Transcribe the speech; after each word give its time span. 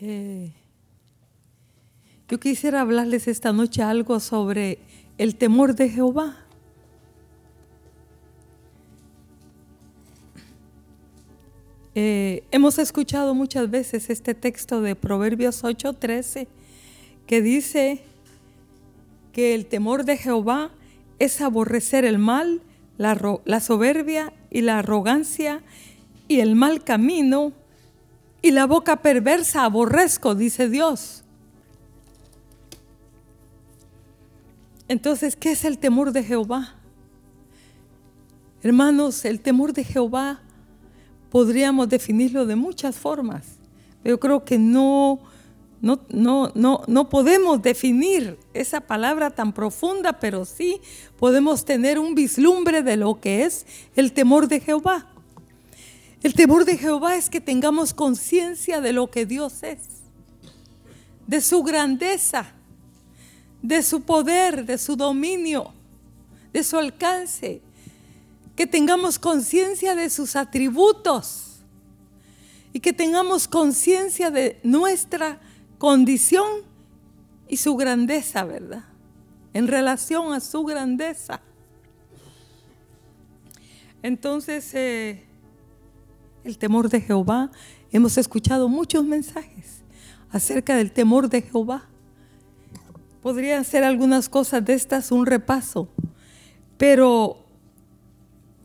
Eh, 0.00 0.52
yo 2.28 2.38
quisiera 2.38 2.82
hablarles 2.82 3.26
esta 3.26 3.52
noche 3.52 3.82
algo 3.82 4.20
sobre 4.20 4.78
el 5.18 5.34
temor 5.34 5.74
de 5.74 5.88
Jehová. 5.88 6.36
Eh, 11.96 12.44
hemos 12.52 12.78
escuchado 12.78 13.34
muchas 13.34 13.68
veces 13.68 14.08
este 14.08 14.34
texto 14.34 14.82
de 14.82 14.94
Proverbios 14.94 15.64
8:13 15.64 16.46
que 17.26 17.42
dice 17.42 18.00
que 19.32 19.56
el 19.56 19.66
temor 19.66 20.04
de 20.04 20.16
Jehová 20.16 20.70
es 21.18 21.40
aborrecer 21.40 22.04
el 22.04 22.18
mal, 22.18 22.62
la, 22.98 23.40
la 23.44 23.58
soberbia 23.58 24.32
y 24.48 24.60
la 24.60 24.78
arrogancia 24.78 25.60
y 26.28 26.38
el 26.38 26.54
mal 26.54 26.84
camino 26.84 27.52
y 28.42 28.50
la 28.50 28.66
boca 28.66 28.96
perversa 28.96 29.64
aborrezco, 29.64 30.34
dice 30.34 30.68
Dios. 30.68 31.24
Entonces, 34.88 35.36
¿qué 35.36 35.52
es 35.52 35.64
el 35.64 35.78
temor 35.78 36.12
de 36.12 36.24
Jehová? 36.24 36.74
Hermanos, 38.62 39.24
el 39.24 39.40
temor 39.40 39.72
de 39.72 39.84
Jehová 39.84 40.40
podríamos 41.30 41.88
definirlo 41.88 42.46
de 42.46 42.56
muchas 42.56 42.96
formas. 42.96 43.58
Yo 44.02 44.18
creo 44.18 44.44
que 44.44 44.58
no, 44.58 45.20
no, 45.82 46.00
no, 46.08 46.50
no, 46.54 46.82
no 46.86 47.08
podemos 47.10 47.60
definir 47.60 48.38
esa 48.54 48.80
palabra 48.80 49.30
tan 49.30 49.52
profunda, 49.52 50.14
pero 50.14 50.44
sí 50.44 50.80
podemos 51.18 51.64
tener 51.64 51.98
un 51.98 52.14
vislumbre 52.14 52.82
de 52.82 52.96
lo 52.96 53.20
que 53.20 53.44
es 53.44 53.66
el 53.94 54.12
temor 54.12 54.48
de 54.48 54.60
Jehová. 54.60 55.06
El 56.22 56.34
temor 56.34 56.64
de 56.64 56.76
Jehová 56.76 57.16
es 57.16 57.30
que 57.30 57.40
tengamos 57.40 57.94
conciencia 57.94 58.80
de 58.80 58.92
lo 58.92 59.10
que 59.10 59.24
Dios 59.24 59.62
es, 59.62 59.78
de 61.26 61.40
su 61.40 61.62
grandeza, 61.62 62.52
de 63.62 63.82
su 63.82 64.02
poder, 64.02 64.64
de 64.64 64.78
su 64.78 64.96
dominio, 64.96 65.72
de 66.52 66.64
su 66.64 66.76
alcance, 66.76 67.62
que 68.56 68.66
tengamos 68.66 69.20
conciencia 69.20 69.94
de 69.94 70.10
sus 70.10 70.34
atributos 70.34 71.60
y 72.72 72.80
que 72.80 72.92
tengamos 72.92 73.46
conciencia 73.46 74.32
de 74.32 74.58
nuestra 74.64 75.40
condición 75.78 76.62
y 77.46 77.58
su 77.58 77.76
grandeza, 77.76 78.42
¿verdad? 78.42 78.84
En 79.54 79.68
relación 79.68 80.32
a 80.32 80.40
su 80.40 80.64
grandeza. 80.64 81.40
Entonces, 84.02 84.74
eh, 84.74 85.27
el 86.48 86.56
temor 86.56 86.88
de 86.88 87.02
Jehová, 87.02 87.50
hemos 87.92 88.16
escuchado 88.16 88.68
muchos 88.68 89.04
mensajes 89.04 89.82
acerca 90.30 90.76
del 90.76 90.92
temor 90.92 91.28
de 91.28 91.42
Jehová. 91.42 91.88
Podrían 93.22 93.64
ser 93.64 93.84
algunas 93.84 94.30
cosas 94.30 94.64
de 94.64 94.72
estas 94.72 95.12
un 95.12 95.26
repaso, 95.26 95.90
pero 96.78 97.44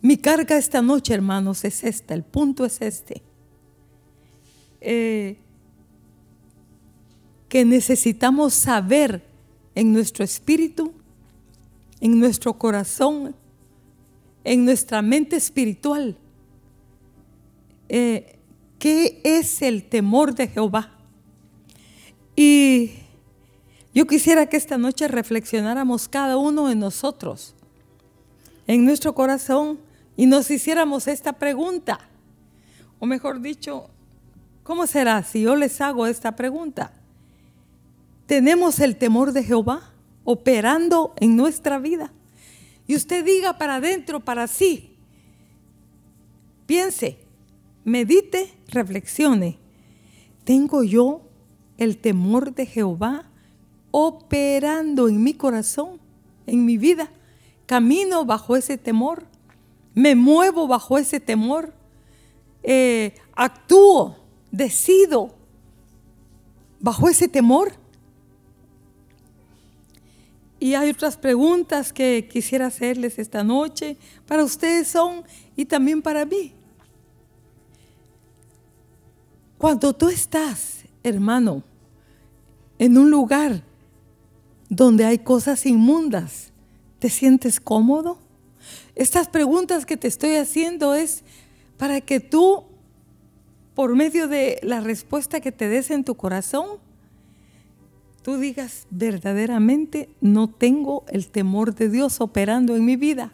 mi 0.02 0.16
carga 0.16 0.56
esta 0.56 0.82
noche, 0.82 1.14
hermanos, 1.14 1.66
es 1.66 1.84
esta, 1.84 2.14
el 2.14 2.24
punto 2.24 2.64
es 2.64 2.82
este. 2.82 3.22
Eh, 4.80 5.38
que 7.50 7.66
necesitamos 7.66 8.54
saber 8.54 9.26
en 9.76 9.92
nuestro 9.92 10.24
espíritu, 10.24 10.94
en 12.00 12.18
nuestro 12.18 12.58
corazón, 12.58 13.36
en 14.46 14.66
nuestra 14.66 15.02
mente 15.02 15.36
espiritual, 15.36 16.18
eh, 17.96 18.40
qué 18.80 19.22
es 19.24 19.62
el 19.62 19.84
temor 19.84 20.34
de 20.34 20.48
Jehová. 20.48 20.98
Y 22.36 22.90
yo 23.94 24.08
quisiera 24.08 24.48
que 24.48 24.58
esta 24.58 24.80
noche 24.80 25.08
reflexionáramos 25.08 26.08
cada 26.08 26.38
uno 26.38 26.70
de 26.70 26.76
nosotros, 26.76 27.54
en 28.66 28.84
nuestro 28.84 29.14
corazón, 29.14 29.80
y 30.18 30.26
nos 30.26 30.50
hiciéramos 30.50 31.08
esta 31.08 31.34
pregunta. 31.34 32.00
O 32.98 33.06
mejor 33.06 33.42
dicho, 33.42 33.92
¿cómo 34.64 34.88
será 34.88 35.22
si 35.22 35.44
yo 35.44 35.56
les 35.56 35.80
hago 35.80 36.08
esta 36.08 36.36
pregunta? 36.36 36.94
¿Tenemos 38.26 38.80
el 38.80 38.96
temor 38.96 39.34
de 39.34 39.44
Jehová 39.44 39.94
operando 40.24 41.14
en 41.18 41.36
nuestra 41.36 41.78
vida? 41.78 42.12
Y 42.88 42.96
usted 42.96 43.24
diga 43.24 43.60
para 43.60 43.76
adentro, 43.76 44.20
para 44.20 44.48
sí. 44.48 44.98
Piense, 46.66 47.23
medite, 47.84 48.54
reflexione. 48.68 49.58
¿Tengo 50.44 50.84
yo 50.84 51.22
el 51.78 51.98
temor 51.98 52.54
de 52.54 52.66
Jehová 52.66 53.30
operando 53.92 55.08
en 55.08 55.24
mi 55.24 55.34
corazón, 55.34 56.00
en 56.48 56.66
mi 56.66 56.78
vida? 56.78 57.10
¿Camino 57.66 58.26
bajo 58.26 58.56
ese 58.56 58.78
temor? 58.78 59.28
me 59.94 60.16
muevo 60.16 60.68
bajo 60.68 60.98
ese 60.98 61.20
temor, 61.20 61.74
eh, 62.64 63.16
actúo, 63.36 64.18
decido 64.52 65.36
bajo 66.80 67.10
ese 67.10 67.28
temor. 67.28 67.74
Y 70.60 70.76
hay 70.76 70.90
otras 70.90 71.18
preguntas 71.18 71.92
que 71.92 72.30
quisiera 72.32 72.68
hacerles 72.68 73.20
esta 73.20 73.44
noche. 73.44 73.98
Para 74.26 74.44
ustedes 74.44 74.88
son 74.88 75.24
y 75.58 75.66
también 75.66 76.02
para 76.02 76.26
mí. 76.26 76.54
Cuando 79.64 79.94
tú 79.94 80.10
estás, 80.10 80.84
hermano, 81.04 81.64
en 82.80 82.98
un 82.98 83.10
lugar 83.10 83.64
donde 84.68 85.06
hay 85.06 85.20
cosas 85.20 85.66
inmundas, 85.66 86.52
¿te 87.00 87.10
sientes 87.10 87.62
cómodo? 87.62 88.18
Estas 88.94 89.30
preguntas 89.30 89.86
que 89.86 89.96
te 89.96 90.10
estoy 90.10 90.36
haciendo 90.36 90.96
es 90.96 91.24
para 91.78 92.02
que 92.02 92.20
tú, 92.20 92.66
por 93.74 93.96
medio 93.96 94.28
de 94.28 94.60
la 94.64 94.82
respuesta 94.82 95.40
que 95.40 95.54
te 95.54 95.70
des 95.70 95.92
en 95.92 96.04
tu 96.04 96.16
corazón, 96.16 96.68
tú 98.22 98.36
digas, 98.36 98.86
verdaderamente 98.90 100.10
no 100.20 100.50
tengo 100.50 101.06
el 101.08 101.30
temor 101.30 101.74
de 101.74 101.88
Dios 101.88 102.20
operando 102.20 102.76
en 102.76 102.84
mi 102.84 102.98
vida. 102.98 103.32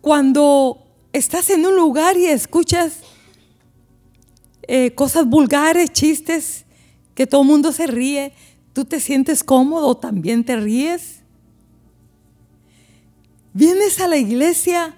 Cuando 0.00 0.86
estás 1.12 1.50
en 1.50 1.66
un 1.66 1.76
lugar 1.76 2.16
y 2.16 2.28
escuchas 2.28 3.02
eh, 4.68 4.94
cosas 4.94 5.26
vulgares, 5.26 5.90
chistes, 5.90 6.66
que 7.14 7.26
todo 7.26 7.40
el 7.40 7.48
mundo 7.48 7.72
se 7.72 7.86
ríe, 7.86 8.34
¿tú 8.74 8.84
te 8.84 9.00
sientes 9.00 9.42
cómodo? 9.42 9.96
¿También 9.96 10.44
te 10.44 10.56
ríes? 10.56 11.22
Vienes 13.54 13.98
a 13.98 14.06
la 14.06 14.18
iglesia 14.18 14.94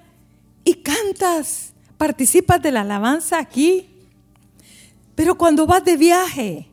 y 0.65 0.75
cantas, 0.75 1.73
participas 1.97 2.61
de 2.61 2.73
la 2.73 2.81
alabanza 2.81 3.39
aquí. 3.39 3.87
Pero 5.15 5.39
cuando 5.39 5.67
vas 5.67 5.85
de 5.85 5.97
viaje 5.97 6.69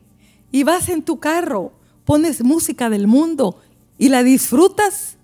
y 0.50 0.64
vas 0.64 0.88
en 0.88 1.02
tu 1.02 1.20
carro, 1.20 1.72
pones 2.04 2.42
música 2.42 2.90
del 2.90 3.06
mundo 3.06 3.60
y 3.96 4.08
la 4.08 4.24
disfrutas. 4.24 5.16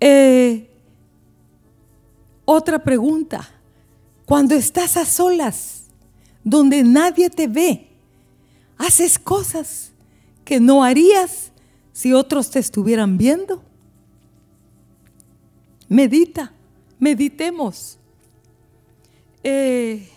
Eh, 0.00 0.68
otra 2.44 2.82
pregunta. 2.82 3.48
Cuando 4.28 4.54
estás 4.54 4.98
a 4.98 5.06
solas, 5.06 5.84
donde 6.44 6.84
nadie 6.84 7.30
te 7.30 7.46
ve, 7.46 7.88
haces 8.76 9.18
cosas 9.18 9.92
que 10.44 10.60
no 10.60 10.84
harías 10.84 11.50
si 11.94 12.12
otros 12.12 12.50
te 12.50 12.58
estuvieran 12.58 13.16
viendo? 13.16 13.62
Medita, 15.88 16.52
meditemos. 16.98 17.98
Eh, 19.42 20.10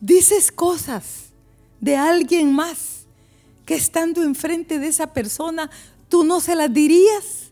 dices 0.00 0.50
cosas 0.50 1.34
de 1.82 1.94
alguien 1.94 2.54
más 2.54 3.06
que 3.66 3.74
estando 3.74 4.22
enfrente 4.22 4.78
de 4.78 4.86
esa 4.86 5.12
persona 5.12 5.68
tú 6.08 6.24
no 6.24 6.40
se 6.40 6.54
las 6.54 6.72
dirías. 6.72 7.47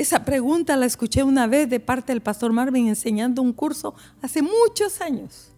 Esa 0.00 0.24
pregunta 0.24 0.76
la 0.76 0.86
escuché 0.86 1.22
una 1.22 1.46
vez 1.46 1.68
de 1.68 1.78
parte 1.78 2.12
del 2.12 2.22
pastor 2.22 2.54
Marvin 2.54 2.88
enseñando 2.88 3.42
un 3.42 3.52
curso 3.52 3.94
hace 4.22 4.40
muchos 4.40 5.02
años. 5.02 5.50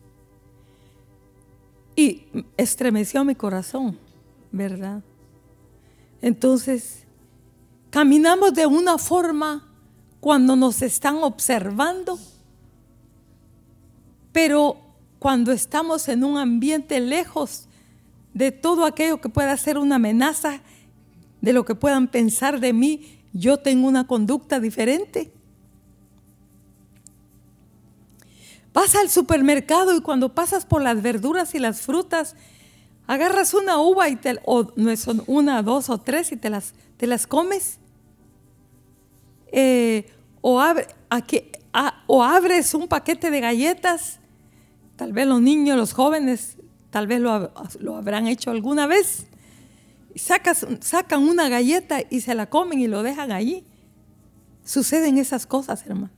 Y 1.94 2.24
estremeció 2.56 3.24
mi 3.24 3.36
corazón, 3.36 3.96
¿verdad? 4.50 5.00
Entonces, 6.20 7.06
caminamos 7.90 8.52
de 8.52 8.66
una 8.66 8.98
forma 8.98 9.72
cuando 10.18 10.56
nos 10.56 10.82
están 10.82 11.18
observando, 11.18 12.18
pero 14.32 14.76
cuando 15.20 15.52
estamos 15.52 16.08
en 16.08 16.24
un 16.24 16.36
ambiente 16.36 16.98
lejos 16.98 17.68
de 18.34 18.50
todo 18.50 18.86
aquello 18.86 19.20
que 19.20 19.28
pueda 19.28 19.56
ser 19.56 19.78
una 19.78 19.94
amenaza, 19.94 20.62
de 21.40 21.52
lo 21.52 21.64
que 21.64 21.76
puedan 21.76 22.08
pensar 22.08 22.58
de 22.58 22.72
mí, 22.72 23.21
yo 23.32 23.58
tengo 23.58 23.88
una 23.88 24.06
conducta 24.06 24.60
diferente. 24.60 25.32
Vas 28.72 28.94
al 28.94 29.10
supermercado 29.10 29.94
y 29.96 30.00
cuando 30.00 30.34
pasas 30.34 30.64
por 30.64 30.82
las 30.82 31.02
verduras 31.02 31.54
y 31.54 31.58
las 31.58 31.82
frutas, 31.82 32.36
agarras 33.06 33.52
una 33.54 33.78
uva 33.78 34.08
y 34.08 34.16
te, 34.16 34.38
o 34.44 34.72
no 34.76 34.96
son 34.96 35.22
una, 35.26 35.62
dos 35.62 35.90
o 35.90 35.98
tres 35.98 36.32
y 36.32 36.36
te 36.36 36.50
las, 36.50 36.74
te 36.96 37.06
las 37.06 37.26
comes. 37.26 37.78
Eh, 39.50 40.10
o, 40.40 40.60
abre, 40.60 40.86
o 42.06 42.24
abres 42.24 42.72
un 42.74 42.88
paquete 42.88 43.30
de 43.30 43.40
galletas, 43.40 44.20
tal 44.96 45.12
vez 45.12 45.26
los 45.26 45.42
niños, 45.42 45.76
los 45.76 45.92
jóvenes, 45.92 46.56
tal 46.90 47.06
vez 47.06 47.20
lo 47.20 47.96
habrán 47.96 48.26
hecho 48.26 48.50
alguna 48.50 48.86
vez. 48.86 49.26
Sacas, 50.16 50.66
sacan 50.80 51.28
una 51.28 51.48
galleta 51.48 52.02
y 52.10 52.20
se 52.20 52.34
la 52.34 52.48
comen 52.48 52.80
y 52.80 52.86
lo 52.86 53.02
dejan 53.02 53.32
allí. 53.32 53.64
Suceden 54.64 55.18
esas 55.18 55.46
cosas, 55.46 55.84
hermano. 55.86 56.10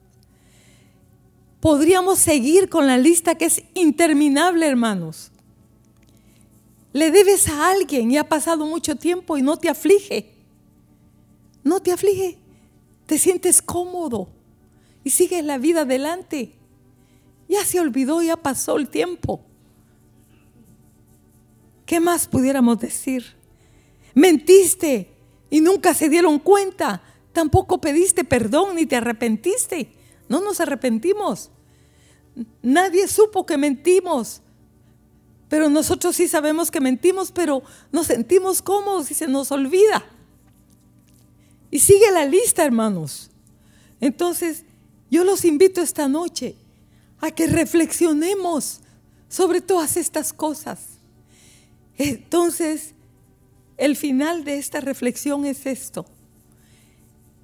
Podríamos 1.60 2.18
seguir 2.18 2.68
con 2.68 2.86
la 2.86 2.98
lista 2.98 3.36
que 3.36 3.46
es 3.46 3.62
interminable, 3.74 4.66
hermanos. 4.66 5.30
Le 6.92 7.10
debes 7.10 7.48
a 7.48 7.70
alguien 7.70 8.10
y 8.10 8.18
ha 8.18 8.28
pasado 8.28 8.66
mucho 8.66 8.96
tiempo 8.96 9.38
y 9.38 9.42
no 9.42 9.56
te 9.56 9.68
aflige. 9.68 10.34
No 11.62 11.80
te 11.80 11.90
aflige. 11.90 12.38
Te 13.06 13.18
sientes 13.18 13.62
cómodo 13.62 14.28
y 15.02 15.10
sigues 15.10 15.44
la 15.44 15.58
vida 15.58 15.82
adelante. 15.82 16.54
Ya 17.48 17.64
se 17.64 17.80
olvidó, 17.80 18.22
ya 18.22 18.36
pasó 18.36 18.76
el 18.76 18.88
tiempo. 18.88 19.44
¿Qué 21.86 22.00
más 22.00 22.26
pudiéramos 22.26 22.78
decir? 22.78 23.36
Mentiste 24.14 25.10
y 25.50 25.60
nunca 25.60 25.94
se 25.94 26.08
dieron 26.08 26.38
cuenta. 26.38 27.02
Tampoco 27.32 27.80
pediste 27.80 28.24
perdón 28.24 28.76
ni 28.76 28.86
te 28.86 28.96
arrepentiste. 28.96 29.92
No 30.28 30.40
nos 30.40 30.60
arrepentimos. 30.60 31.50
Nadie 32.62 33.08
supo 33.08 33.44
que 33.46 33.56
mentimos. 33.56 34.40
Pero 35.48 35.68
nosotros 35.68 36.16
sí 36.16 36.26
sabemos 36.26 36.70
que 36.70 36.80
mentimos, 36.80 37.30
pero 37.30 37.62
nos 37.92 38.06
sentimos 38.06 38.62
cómodos 38.62 39.10
y 39.10 39.14
se 39.14 39.28
nos 39.28 39.52
olvida. 39.52 40.04
Y 41.70 41.80
sigue 41.80 42.10
la 42.12 42.24
lista, 42.24 42.64
hermanos. 42.64 43.30
Entonces, 44.00 44.64
yo 45.10 45.24
los 45.24 45.44
invito 45.44 45.80
esta 45.80 46.08
noche 46.08 46.56
a 47.20 47.30
que 47.30 47.46
reflexionemos 47.46 48.80
sobre 49.28 49.60
todas 49.60 49.96
estas 49.96 50.32
cosas. 50.32 50.80
Entonces, 51.96 52.93
el 53.76 53.96
final 53.96 54.44
de 54.44 54.58
esta 54.58 54.80
reflexión 54.80 55.44
es 55.44 55.66
esto. 55.66 56.06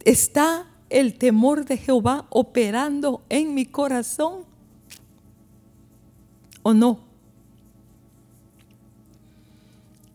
¿Está 0.04 0.66
el 0.88 1.14
temor 1.14 1.64
de 1.64 1.76
Jehová 1.76 2.26
operando 2.30 3.22
en 3.28 3.54
mi 3.54 3.66
corazón? 3.66 4.50
o 6.62 6.74
no. 6.74 7.00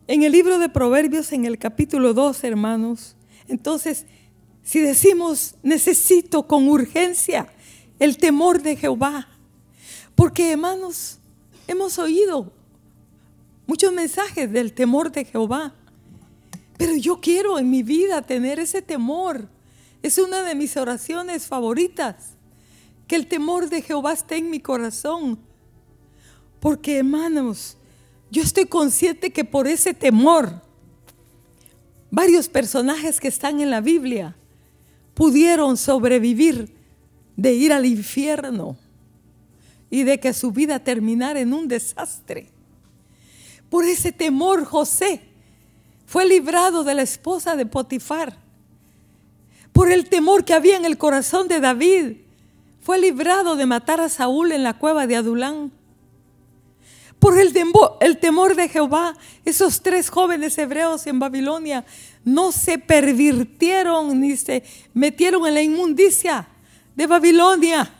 En 0.07 0.23
el 0.23 0.31
libro 0.31 0.59
de 0.59 0.69
Proverbios, 0.69 1.31
en 1.31 1.45
el 1.45 1.57
capítulo 1.57 2.13
2, 2.13 2.43
hermanos, 2.43 3.15
entonces, 3.47 4.05
si 4.63 4.79
decimos, 4.79 5.55
necesito 5.63 6.47
con 6.47 6.67
urgencia 6.67 7.47
el 7.99 8.17
temor 8.17 8.61
de 8.61 8.75
Jehová, 8.75 9.27
porque 10.15 10.51
hermanos, 10.51 11.19
hemos 11.67 11.97
oído 11.97 12.51
muchos 13.65 13.91
mensajes 13.93 14.51
del 14.51 14.73
temor 14.73 15.11
de 15.11 15.25
Jehová, 15.25 15.73
pero 16.77 16.95
yo 16.95 17.19
quiero 17.21 17.59
en 17.59 17.69
mi 17.69 17.83
vida 17.83 18.21
tener 18.21 18.59
ese 18.59 18.81
temor. 18.81 19.47
Es 20.03 20.17
una 20.17 20.43
de 20.43 20.55
mis 20.55 20.77
oraciones 20.77 21.45
favoritas, 21.47 22.35
que 23.07 23.15
el 23.15 23.27
temor 23.27 23.69
de 23.69 23.81
Jehová 23.81 24.13
esté 24.13 24.37
en 24.37 24.49
mi 24.49 24.59
corazón 24.59 25.39
porque 26.65 26.97
hermanos, 26.97 27.77
yo 28.31 28.41
estoy 28.41 28.65
consciente 28.65 29.31
que 29.31 29.43
por 29.43 29.67
ese 29.67 29.93
temor, 29.93 30.63
varios 32.09 32.49
personajes 32.49 33.19
que 33.19 33.27
están 33.27 33.59
en 33.61 33.69
la 33.69 33.81
Biblia 33.81 34.35
pudieron 35.13 35.77
sobrevivir 35.77 36.75
de 37.37 37.53
ir 37.53 37.71
al 37.71 37.85
infierno 37.85 38.77
y 39.91 40.05
de 40.05 40.19
que 40.19 40.33
su 40.33 40.51
vida 40.51 40.83
terminara 40.83 41.39
en 41.39 41.53
un 41.53 41.67
desastre. 41.67 42.49
Por 43.69 43.85
ese 43.85 44.11
temor 44.11 44.65
José 44.65 45.21
fue 46.15 46.25
librado 46.25 46.85
de 46.85 46.93
la 46.93 47.01
esposa 47.01 47.57
de 47.57 47.65
Potifar. 47.65 48.37
Por 49.73 49.91
el 49.91 50.07
temor 50.07 50.45
que 50.45 50.53
había 50.53 50.77
en 50.77 50.85
el 50.85 50.97
corazón 50.97 51.49
de 51.49 51.59
David, 51.59 52.19
fue 52.79 52.99
librado 52.99 53.57
de 53.57 53.65
matar 53.65 53.99
a 53.99 54.07
Saúl 54.07 54.53
en 54.53 54.63
la 54.63 54.75
cueva 54.75 55.07
de 55.07 55.17
Adulán. 55.17 55.73
Por 57.19 57.37
el 57.37 57.51
temor, 57.51 57.97
el 57.99 58.17
temor 58.17 58.55
de 58.55 58.69
Jehová, 58.69 59.17
esos 59.43 59.81
tres 59.81 60.09
jóvenes 60.09 60.57
hebreos 60.57 61.05
en 61.05 61.19
Babilonia 61.19 61.83
no 62.23 62.53
se 62.53 62.77
pervirtieron 62.77 64.21
ni 64.21 64.37
se 64.37 64.63
metieron 64.93 65.45
en 65.45 65.53
la 65.53 65.63
inmundicia 65.63 66.47
de 66.95 67.07
Babilonia, 67.07 67.93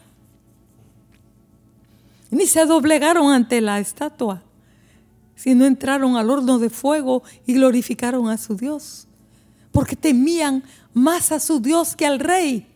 ni 2.32 2.48
se 2.48 2.66
doblegaron 2.66 3.34
ante 3.34 3.60
la 3.60 3.82
estatua, 3.82 4.42
sino 5.36 5.66
entraron 5.66 6.16
al 6.16 6.30
horno 6.30 6.60
de 6.60 6.70
fuego 6.70 7.24
y 7.46 7.54
glorificaron 7.54 8.30
a 8.30 8.38
su 8.38 8.56
Dios, 8.56 9.08
porque 9.72 9.96
temían 9.96 10.64
más 10.94 11.32
a 11.32 11.40
su 11.40 11.60
Dios 11.60 11.96
que 11.96 12.06
al 12.06 12.20
rey. 12.20 12.68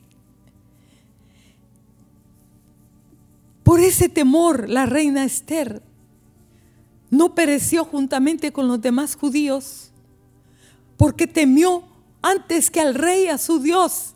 Por 3.64 3.80
ese 3.80 4.10
temor, 4.10 4.68
la 4.68 4.86
reina 4.86 5.24
Esther 5.24 5.82
no 7.10 7.36
pereció 7.36 7.86
juntamente 7.86 8.52
con 8.52 8.68
los 8.68 8.82
demás 8.82 9.16
judíos, 9.16 9.92
porque 10.98 11.28
temió 11.28 11.84
antes 12.22 12.70
que 12.70 12.82
al 12.82 12.96
rey, 12.96 13.28
a 13.28 13.38
su 13.38 13.60
Dios. 13.60 14.14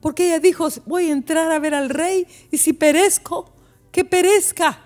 Porque 0.00 0.26
ella 0.26 0.38
dijo, 0.38 0.68
voy 0.86 1.08
a 1.08 1.12
entrar 1.12 1.50
a 1.50 1.58
ver 1.58 1.74
al 1.74 1.88
rey 1.88 2.26
y 2.50 2.58
si 2.58 2.72
perezco, 2.72 3.50
que 3.90 4.04
perezca. 4.04 4.80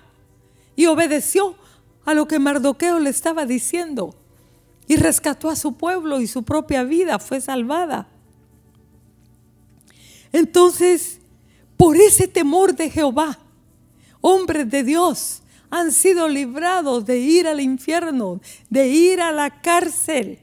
Y 0.76 0.86
obedeció 0.86 1.56
a 2.08 2.14
lo 2.14 2.26
que 2.26 2.38
Mardoqueo 2.38 3.00
le 3.00 3.10
estaba 3.10 3.44
diciendo. 3.44 4.14
Y 4.86 4.96
rescató 4.96 5.50
a 5.50 5.56
su 5.56 5.74
pueblo 5.74 6.22
y 6.22 6.26
su 6.26 6.42
propia 6.42 6.82
vida 6.82 7.18
fue 7.18 7.38
salvada. 7.42 8.08
Entonces, 10.32 11.18
por 11.76 11.98
ese 11.98 12.26
temor 12.26 12.74
de 12.74 12.88
Jehová, 12.88 13.38
hombres 14.22 14.70
de 14.70 14.84
Dios, 14.84 15.42
han 15.68 15.92
sido 15.92 16.28
librados 16.28 17.04
de 17.04 17.18
ir 17.18 17.46
al 17.46 17.60
infierno, 17.60 18.40
de 18.70 18.88
ir 18.88 19.20
a 19.20 19.30
la 19.30 19.60
cárcel, 19.60 20.38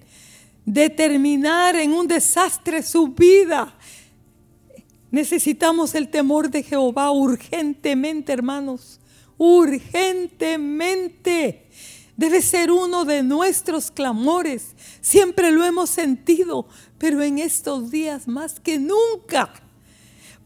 de 0.68 0.92
terminar 0.92 1.76
en 1.78 1.94
un 1.94 2.08
desastre 2.08 2.84
su 2.84 3.08
vida. 3.08 3.74
Necesitamos 5.10 5.96
el 5.96 6.10
temor 6.10 6.52
de 6.52 6.62
Jehová 6.62 7.10
urgentemente, 7.10 8.34
hermanos, 8.34 9.00
urgentemente. 9.38 11.68
Debe 12.18 12.42
ser 12.42 12.72
uno 12.72 13.06
de 13.06 13.24
nuestros 13.24 13.92
clamores. 13.92 14.76
Siempre 15.02 15.52
lo 15.52 15.66
hemos 15.66 15.90
sentido, 15.90 16.68
pero 16.98 17.22
en 17.22 17.40
estos 17.40 17.92
días 17.92 18.28
más 18.28 18.60
que 18.60 18.80
nunca, 18.80 19.54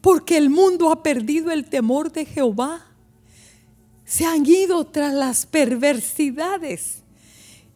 porque 0.01 0.37
el 0.37 0.49
mundo 0.49 0.91
ha 0.91 1.03
perdido 1.03 1.51
el 1.51 1.65
temor 1.65 2.11
de 2.11 2.25
Jehová 2.25 2.89
se 4.09 4.25
han 4.25 4.43
ido 4.43 4.87
tras 4.87 5.13
las 5.13 5.45
perversidades 5.45 7.03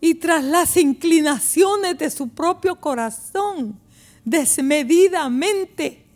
y 0.01 0.15
tras 0.15 0.43
las 0.43 0.77
inclinaciones 0.77 1.95
de 1.99 2.09
su 2.09 2.29
propio 2.29 2.81
corazón, 2.81 3.79
desmedidamente. 4.25 6.07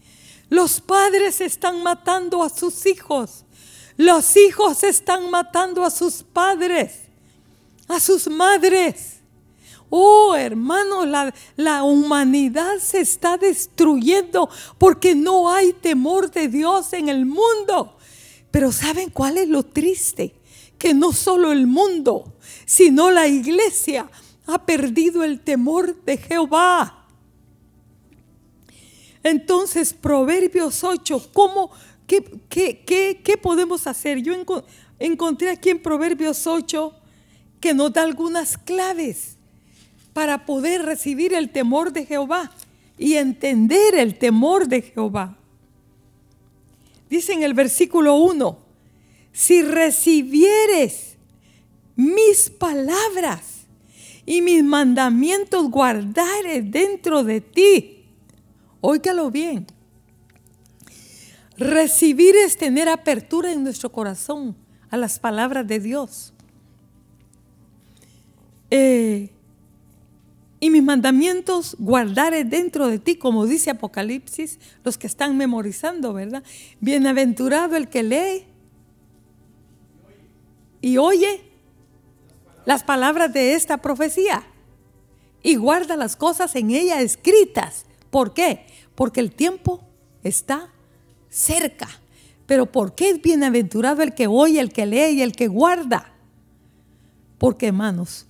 Los 0.49 0.81
padres 0.81 1.39
están 1.39 1.83
matando 1.83 2.41
a 2.41 2.49
sus 2.49 2.87
hijos. 2.87 3.45
Los 3.97 4.37
hijos 4.37 4.83
están 4.83 5.29
matando 5.31 5.83
a 5.83 5.89
sus 5.89 6.23
padres, 6.23 7.01
a 7.87 7.99
sus 7.99 8.27
madres. 8.27 9.17
Oh, 9.89 10.35
hermano, 10.35 11.05
la, 11.05 11.33
la, 11.55 11.83
humanidad 11.83 12.77
se 12.79 12.99
está 12.99 13.37
destruyendo 13.37 14.49
porque 14.77 15.15
no 15.15 15.49
hay 15.49 15.73
temor 15.73 16.29
de 16.29 16.47
Dios 16.47 16.93
en 16.93 17.09
el 17.09 17.25
mundo. 17.25 17.97
Pero 18.51 18.71
¿saben 18.71 19.09
cuál 19.09 19.37
es 19.37 19.47
lo 19.47 19.63
triste? 19.63 20.35
Que 20.77 20.93
no 20.93 21.13
solo 21.13 21.51
el 21.51 21.67
mundo, 21.67 22.33
sino 22.65 23.09
la 23.11 23.27
iglesia 23.27 24.09
ha 24.45 24.65
perdido 24.65 25.23
el 25.23 25.39
temor 25.39 25.95
de 26.03 26.17
Jehová. 26.17 27.05
Entonces, 29.23 29.93
Proverbios 29.93 30.83
8, 30.83 31.29
¿cómo, 31.33 31.71
qué, 32.07 33.21
qué, 33.23 33.37
podemos 33.37 33.85
hacer? 33.85 34.21
Yo 34.21 34.33
encontré 34.97 35.49
aquí 35.49 35.69
en 35.69 35.81
Proverbios 35.81 36.47
8 36.47 36.93
que 37.59 37.73
nos 37.73 37.93
da 37.93 38.03
algunas 38.03 38.57
claves 38.57 39.37
para 40.13 40.45
poder 40.45 40.83
recibir 40.83 41.33
el 41.33 41.51
temor 41.51 41.91
de 41.91 42.05
Jehová 42.05 42.51
y 42.97 43.15
entender 43.15 43.95
el 43.95 44.17
temor 44.17 44.67
de 44.67 44.81
Jehová. 44.81 45.37
Dice 47.09 47.33
en 47.33 47.43
el 47.43 47.53
versículo 47.53 48.15
1, 48.15 48.57
si 49.31 49.61
recibieres 49.61 51.17
mis 51.95 52.49
palabras 52.49 53.57
y 54.25 54.41
mis 54.41 54.63
mandamientos 54.63 55.69
guardares 55.69 56.69
dentro 56.69 57.23
de 57.23 57.41
ti. 57.41 58.03
Óigalo 58.81 59.31
bien. 59.31 59.65
Recibir 61.57 62.35
es 62.35 62.55
tener 62.55 62.87
apertura 62.87 63.51
en 63.51 63.63
nuestro 63.63 63.91
corazón 63.91 64.55
a 64.89 64.97
las 64.97 65.19
palabras 65.19 65.67
de 65.67 65.79
Dios. 65.79 66.33
Eh, 68.69 69.31
y 70.59 70.69
mis 70.69 70.83
mandamientos 70.83 71.75
guardaré 71.79 72.43
dentro 72.43 72.87
de 72.87 72.99
ti, 72.99 73.15
como 73.15 73.45
dice 73.45 73.69
Apocalipsis, 73.69 74.59
los 74.83 74.97
que 74.97 75.07
están 75.07 75.37
memorizando, 75.37 76.13
¿verdad? 76.13 76.43
Bienaventurado 76.79 77.75
el 77.75 77.89
que 77.89 78.03
lee 78.03 78.45
y 80.81 80.97
oye 80.97 81.41
las 82.65 82.83
palabras 82.83 83.33
de 83.33 83.53
esta 83.53 83.77
profecía 83.77 84.43
y 85.43 85.55
guarda 85.55 85.95
las 85.95 86.15
cosas 86.15 86.55
en 86.55 86.71
ella 86.71 87.01
escritas. 87.01 87.85
¿Por 88.09 88.33
qué? 88.33 88.65
Porque 88.95 89.19
el 89.19 89.31
tiempo 89.31 89.83
está 90.23 90.73
cerca. 91.29 91.87
Pero 92.45 92.65
¿por 92.65 92.95
qué 92.95 93.09
es 93.09 93.21
bienaventurado 93.21 94.01
el 94.01 94.13
que 94.13 94.27
oye, 94.27 94.59
el 94.59 94.71
que 94.71 94.85
lee 94.85 95.17
y 95.17 95.21
el 95.21 95.33
que 95.33 95.47
guarda? 95.47 96.13
Porque, 97.37 97.67
hermanos, 97.67 98.25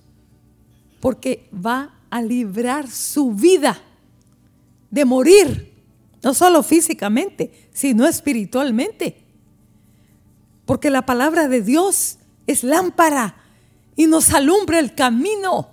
porque 1.00 1.48
va 1.54 1.94
a 2.10 2.20
librar 2.22 2.90
su 2.90 3.32
vida 3.32 3.80
de 4.90 5.04
morir, 5.04 5.72
no 6.22 6.34
solo 6.34 6.62
físicamente, 6.62 7.68
sino 7.72 8.06
espiritualmente. 8.06 9.24
Porque 10.64 10.90
la 10.90 11.06
palabra 11.06 11.48
de 11.48 11.62
Dios 11.62 12.18
es 12.46 12.64
lámpara 12.64 13.36
y 13.96 14.06
nos 14.06 14.32
alumbra 14.34 14.78
el 14.78 14.94
camino. 14.94 15.68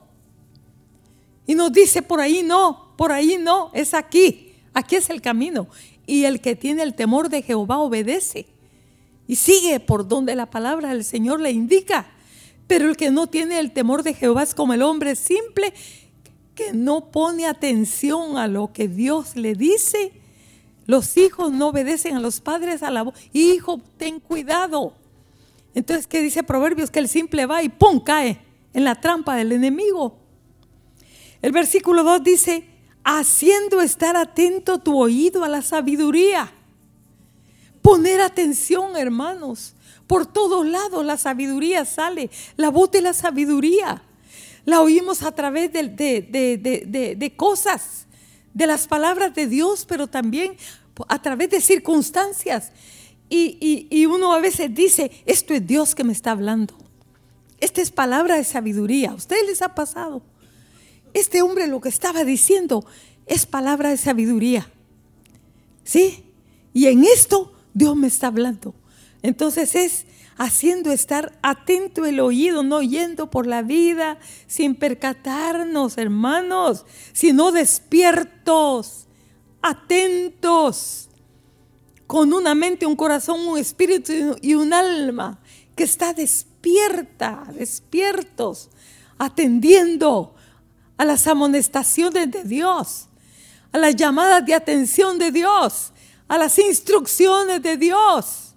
Y 1.48 1.56
nos 1.56 1.72
dice 1.72 2.02
por 2.02 2.22
ahí 2.22 2.44
no, 2.44 2.94
por 2.98 3.12
ahí 3.12 3.38
no, 3.40 3.72
es 3.74 3.94
aquí, 3.94 4.54
aquí 4.74 4.96
es 4.96 5.10
el 5.10 5.22
camino. 5.22 5.68
Y 6.06 6.26
el 6.26 6.42
que 6.42 6.56
tiene 6.56 6.84
el 6.84 6.96
temor 6.96 7.30
de 7.30 7.42
Jehová 7.42 7.80
obedece 7.80 8.48
y 9.28 9.36
sigue 9.36 9.80
por 9.80 10.08
donde 10.08 10.36
la 10.36 10.46
palabra 10.50 10.90
del 10.90 11.04
Señor 11.04 11.40
le 11.40 11.52
indica. 11.52 12.08
Pero 12.68 12.90
el 12.90 12.98
que 12.98 13.12
no 13.12 13.28
tiene 13.28 13.60
el 13.60 13.72
temor 13.72 14.04
de 14.04 14.14
Jehová 14.14 14.44
es 14.44 14.56
como 14.56 14.74
el 14.74 14.82
hombre 14.82 15.16
simple 15.16 15.74
que 16.56 16.74
no 16.74 17.12
pone 17.12 17.46
atención 17.46 18.38
a 18.38 18.48
lo 18.48 18.72
que 18.72 18.88
Dios 18.88 19.36
le 19.36 19.54
dice. 19.56 20.14
Los 20.86 21.18
hijos 21.18 21.52
no 21.52 21.70
obedecen 21.70 22.16
a 22.16 22.20
los 22.20 22.40
padres 22.42 22.84
a 22.84 22.92
la 22.92 23.04
voz. 23.04 23.16
Hijo, 23.34 23.82
ten 23.98 24.20
cuidado. 24.20 24.94
Entonces, 25.74 26.08
¿qué 26.08 26.22
dice 26.22 26.44
Proverbios? 26.44 26.92
Que 26.92 27.00
el 27.00 27.10
simple 27.10 27.46
va 27.46 27.62
y 27.62 27.70
¡pum! 27.70 28.00
cae 28.00 28.40
en 28.74 28.84
la 28.84 28.96
trampa 28.96 29.36
del 29.36 29.52
enemigo. 29.52 30.18
El 31.42 31.52
versículo 31.52 32.04
2 32.04 32.24
dice, 32.24 32.66
haciendo 33.06 33.80
estar 33.80 34.18
atento 34.18 34.80
tu 34.80 35.00
oído 35.00 35.46
a 35.46 35.48
la 35.48 35.62
sabiduría. 35.62 36.52
Poner 37.82 38.20
atención, 38.20 38.98
hermanos. 38.98 39.76
Por 40.08 40.26
todos 40.26 40.66
lados 40.66 41.06
la 41.06 41.18
sabiduría 41.18 41.86
sale, 41.86 42.30
la 42.58 42.70
voz 42.70 42.92
de 42.92 43.02
la 43.02 43.14
sabiduría 43.14 44.04
la 44.66 44.82
oímos 44.82 45.24
a 45.24 45.32
través 45.32 45.72
de, 45.72 47.34
cosas, 47.38 48.08
de 48.54 48.68
las 48.68 48.88
palabras 48.88 49.34
de 49.36 49.48
Dios, 49.48 49.86
pero 49.88 50.08
también 50.08 50.58
a 51.08 51.22
través 51.22 51.52
de 51.52 51.62
circunstancias. 51.62 52.72
Y, 53.30 53.88
y, 53.90 54.06
uno 54.06 54.34
a 54.34 54.40
veces 54.40 54.74
dice, 54.74 55.12
esto 55.26 55.54
es 55.54 55.66
Dios 55.66 55.96
que 55.96 56.04
me 56.04 56.14
está 56.14 56.32
hablando. 56.32 56.76
Esta 57.60 57.82
es 57.82 57.92
palabra 57.92 58.36
de 58.36 58.44
sabiduría. 58.44 59.12
¿A 59.12 59.16
ustedes 59.16 59.46
les 59.48 59.62
ha 59.62 59.74
pasado? 59.74 60.22
Este 61.16 61.42
hombre 61.42 61.68
lo 61.68 61.80
que 61.80 61.88
estaba 61.88 62.26
diciendo 62.26 62.86
es 63.26 63.46
palabra 63.46 63.90
de 63.90 63.96
sabiduría. 63.96 64.70
¿Sí? 65.86 66.26
Y 66.74 66.88
en 66.88 67.06
esto 67.06 67.54
Dios 67.74 67.96
me 67.96 68.08
está 68.08 68.28
hablando. 68.28 68.76
Entonces 69.22 69.76
es 69.76 70.06
haciendo 70.36 70.92
estar 70.92 71.40
atento 71.42 72.06
el 72.06 72.20
oído, 72.20 72.64
no 72.64 72.82
yendo 72.82 73.32
por 73.32 73.48
la 73.48 73.62
vida 73.62 74.20
sin 74.46 74.76
percatarnos, 74.76 75.98
hermanos, 75.98 76.86
sino 77.14 77.54
despiertos, 77.54 79.08
atentos, 79.62 81.08
con 82.08 82.34
una 82.34 82.56
mente, 82.56 82.86
un 82.86 82.98
corazón, 82.98 83.40
un 83.48 83.58
espíritu 83.58 84.36
y 84.42 84.56
un 84.56 84.74
alma 84.74 85.40
que 85.78 85.86
está 85.86 86.12
despierta, 86.12 87.48
despiertos, 87.58 88.70
atendiendo 89.18 90.35
a 90.98 91.06
las 91.06 91.28
amonestaciones 91.28 92.32
de 92.32 92.44
Dios, 92.44 93.08
a 93.72 93.78
las 93.78 93.96
llamadas 93.96 94.46
de 94.46 94.54
atención 94.54 95.20
de 95.20 95.32
Dios, 95.32 95.92
a 96.28 96.38
las 96.38 96.58
instrucciones 96.58 97.62
de 97.62 97.78
Dios. 97.78 98.54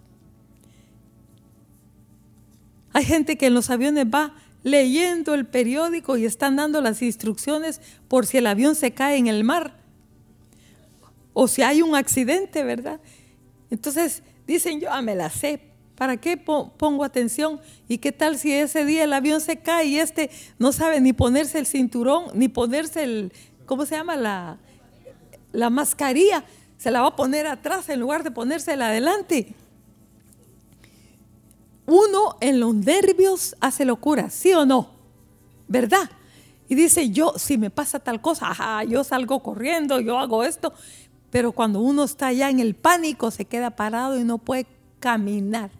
Hay 2.92 3.04
gente 3.04 3.36
que 3.36 3.46
en 3.46 3.54
los 3.54 3.70
aviones 3.70 4.06
va 4.06 4.34
leyendo 4.62 5.34
el 5.34 5.46
periódico 5.46 6.16
y 6.16 6.24
están 6.24 6.56
dando 6.56 6.80
las 6.80 7.02
instrucciones 7.02 7.80
por 8.08 8.26
si 8.26 8.38
el 8.38 8.46
avión 8.46 8.74
se 8.74 8.92
cae 8.92 9.16
en 9.16 9.26
el 9.26 9.44
mar 9.44 9.78
o 11.32 11.46
si 11.46 11.62
hay 11.62 11.82
un 11.82 11.94
accidente, 11.94 12.64
¿verdad? 12.64 13.00
Entonces 13.70 14.22
dicen, 14.46 14.80
yo 14.80 14.90
ah, 14.90 15.02
me 15.02 15.14
la 15.14 15.30
sé, 15.30 15.67
¿para 15.98 16.16
qué 16.16 16.38
pongo 16.38 17.04
atención? 17.04 17.60
¿Y 17.88 17.98
qué 17.98 18.12
tal 18.12 18.38
si 18.38 18.52
ese 18.54 18.86
día 18.86 19.04
el 19.04 19.12
avión 19.12 19.42
se 19.42 19.58
cae 19.58 19.84
y 19.86 19.98
este 19.98 20.30
no 20.58 20.72
sabe 20.72 21.02
ni 21.02 21.12
ponerse 21.12 21.58
el 21.58 21.66
cinturón, 21.66 22.26
ni 22.32 22.48
ponerse 22.48 23.02
el, 23.02 23.32
¿cómo 23.66 23.84
se 23.84 23.96
llama? 23.96 24.16
La, 24.16 24.56
la 25.52 25.68
mascarilla, 25.68 26.44
se 26.78 26.90
la 26.90 27.02
va 27.02 27.08
a 27.08 27.16
poner 27.16 27.46
atrás 27.46 27.90
en 27.90 28.00
lugar 28.00 28.22
de 28.22 28.30
ponérsela 28.30 28.86
adelante 28.86 29.54
uno 31.88 32.36
en 32.40 32.60
los 32.60 32.74
nervios 32.74 33.56
hace 33.60 33.86
locura, 33.86 34.28
¿sí 34.28 34.52
o 34.52 34.66
no? 34.66 34.90
¿Verdad? 35.68 36.10
Y 36.68 36.74
dice, 36.74 37.08
yo, 37.10 37.32
si 37.38 37.56
me 37.56 37.70
pasa 37.70 37.98
tal 37.98 38.20
cosa, 38.20 38.84
yo 38.84 39.02
salgo 39.04 39.42
corriendo, 39.42 39.98
yo 39.98 40.18
hago 40.18 40.44
esto. 40.44 40.74
Pero 41.30 41.52
cuando 41.52 41.80
uno 41.80 42.04
está 42.04 42.30
ya 42.30 42.50
en 42.50 42.60
el 42.60 42.74
pánico, 42.74 43.30
se 43.30 43.46
queda 43.46 43.70
parado 43.70 44.20
y 44.20 44.24
no 44.24 44.36
puede 44.36 44.66
caminar. 45.00 45.70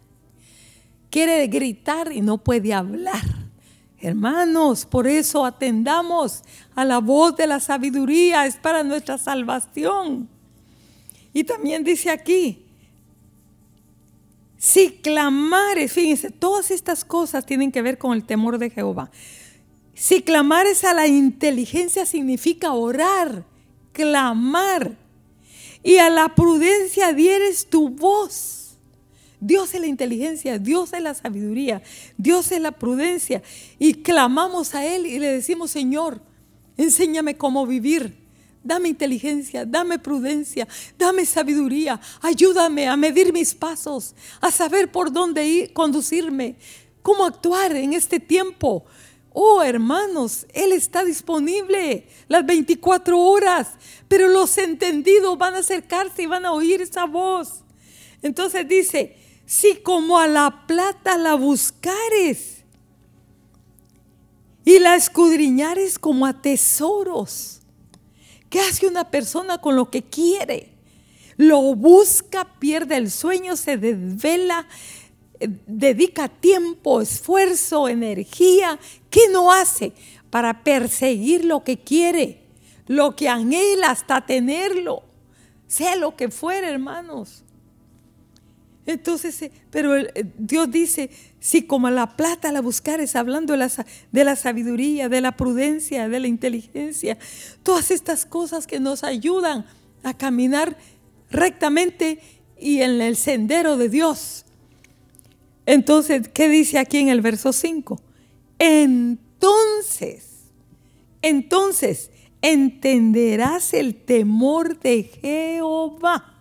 Quiere 1.10 1.46
gritar 1.46 2.12
y 2.12 2.20
no 2.20 2.38
puede 2.38 2.74
hablar. 2.74 3.24
Hermanos, 4.00 4.86
por 4.86 5.06
eso 5.06 5.44
atendamos 5.44 6.42
a 6.74 6.84
la 6.84 6.98
voz 6.98 7.36
de 7.36 7.46
la 7.46 7.58
sabiduría, 7.58 8.46
es 8.46 8.56
para 8.56 8.84
nuestra 8.84 9.18
salvación. 9.18 10.28
Y 11.32 11.44
también 11.44 11.82
dice 11.82 12.10
aquí, 12.10 12.64
si 14.58 14.90
clamares, 14.90 15.92
fíjense, 15.92 16.30
todas 16.30 16.70
estas 16.70 17.04
cosas 17.04 17.46
tienen 17.46 17.70
que 17.70 17.82
ver 17.82 17.96
con 17.96 18.12
el 18.12 18.24
temor 18.24 18.58
de 18.58 18.70
Jehová. 18.70 19.10
Si 19.94 20.22
clamares 20.22 20.84
a 20.84 20.94
la 20.94 21.06
inteligencia 21.06 22.06
significa 22.06 22.72
orar, 22.72 23.44
clamar. 23.92 24.96
Y 25.82 25.96
a 25.98 26.10
la 26.10 26.34
prudencia 26.34 27.12
dieres 27.12 27.68
tu 27.68 27.88
voz. 27.88 28.57
Dios 29.40 29.74
es 29.74 29.80
la 29.80 29.86
inteligencia, 29.86 30.58
Dios 30.58 30.92
es 30.92 31.00
la 31.00 31.14
sabiduría, 31.14 31.82
Dios 32.16 32.50
es 32.52 32.60
la 32.60 32.72
prudencia. 32.72 33.42
Y 33.78 33.94
clamamos 33.94 34.74
a 34.74 34.84
Él 34.84 35.06
y 35.06 35.18
le 35.18 35.32
decimos, 35.32 35.70
Señor, 35.70 36.20
enséñame 36.76 37.36
cómo 37.36 37.66
vivir. 37.66 38.26
Dame 38.64 38.88
inteligencia, 38.88 39.64
dame 39.64 39.98
prudencia, 39.98 40.66
dame 40.98 41.24
sabiduría. 41.24 42.00
Ayúdame 42.20 42.88
a 42.88 42.96
medir 42.96 43.32
mis 43.32 43.54
pasos, 43.54 44.14
a 44.40 44.50
saber 44.50 44.90
por 44.90 45.12
dónde 45.12 45.46
ir, 45.46 45.72
conducirme, 45.72 46.56
cómo 47.02 47.24
actuar 47.24 47.74
en 47.76 47.92
este 47.92 48.18
tiempo. 48.20 48.84
Oh, 49.32 49.62
hermanos, 49.62 50.46
Él 50.52 50.72
está 50.72 51.04
disponible 51.04 52.08
las 52.26 52.44
24 52.44 53.18
horas, 53.18 53.68
pero 54.08 54.26
los 54.26 54.58
entendidos 54.58 55.38
van 55.38 55.54
a 55.54 55.58
acercarse 55.58 56.22
y 56.22 56.26
van 56.26 56.44
a 56.44 56.52
oír 56.52 56.82
esa 56.82 57.04
voz. 57.04 57.62
Entonces 58.20 58.66
dice, 58.66 59.16
si 59.48 59.76
como 59.76 60.18
a 60.18 60.28
la 60.28 60.66
plata 60.66 61.16
la 61.16 61.34
buscares 61.34 62.62
y 64.64 64.78
la 64.78 64.94
escudriñares 64.94 65.98
como 65.98 66.26
a 66.26 66.42
tesoros, 66.42 67.58
¿Qué 68.50 68.60
hace 68.60 68.86
una 68.86 69.10
persona 69.10 69.58
con 69.58 69.76
lo 69.76 69.90
que 69.90 70.02
quiere? 70.02 70.72
Lo 71.36 71.74
busca, 71.74 72.58
pierde 72.58 72.96
el 72.96 73.10
sueño, 73.10 73.56
se 73.56 73.76
desvela, 73.76 74.66
eh, 75.38 75.48
dedica 75.66 76.28
tiempo, 76.28 77.00
esfuerzo, 77.00 77.88
energía. 77.88 78.78
¿Qué 79.10 79.28
no 79.30 79.52
hace 79.52 79.92
para 80.30 80.64
perseguir 80.64 81.44
lo 81.44 81.62
que 81.62 81.78
quiere? 81.78 82.42
Lo 82.86 83.14
que 83.16 83.28
anhela 83.28 83.90
hasta 83.90 84.24
tenerlo, 84.24 85.02
sea 85.66 85.94
lo 85.96 86.16
que 86.16 86.30
fuera, 86.30 86.70
hermanos. 86.70 87.44
Entonces, 88.88 89.42
eh, 89.42 89.52
pero 89.70 89.92
Dios 90.38 90.70
dice, 90.70 91.10
si 91.40 91.64
como 91.64 91.90
la 91.90 92.16
plata 92.16 92.50
la 92.52 92.62
buscares, 92.62 93.16
hablando 93.16 93.52
de 93.52 94.24
la, 94.24 94.34
sabiduría, 94.34 95.10
de 95.10 95.20
la 95.20 95.36
prudencia, 95.36 96.08
de 96.08 96.18
la 96.18 96.26
inteligencia, 96.26 97.18
todas 97.62 97.90
estas 97.90 98.24
cosas 98.24 98.66
que 98.66 98.80
nos 98.80 99.04
ayudan 99.04 99.66
a 100.04 100.14
caminar 100.14 100.78
rectamente 101.30 102.18
y 102.58 102.80
en 102.80 103.02
el 103.02 103.16
sendero 103.16 103.76
de 103.76 103.90
Dios. 103.90 104.46
Entonces, 105.66 106.26
¿qué 106.28 106.48
dice 106.48 106.78
aquí 106.78 106.96
en 106.96 107.10
el 107.10 107.20
verso 107.20 107.52
5? 107.52 108.00
Entonces, 108.58 110.30
entonces 111.20 112.10
entenderás 112.40 113.74
el 113.74 113.96
temor 113.96 114.80
de 114.80 115.02
Jehová, 115.02 116.38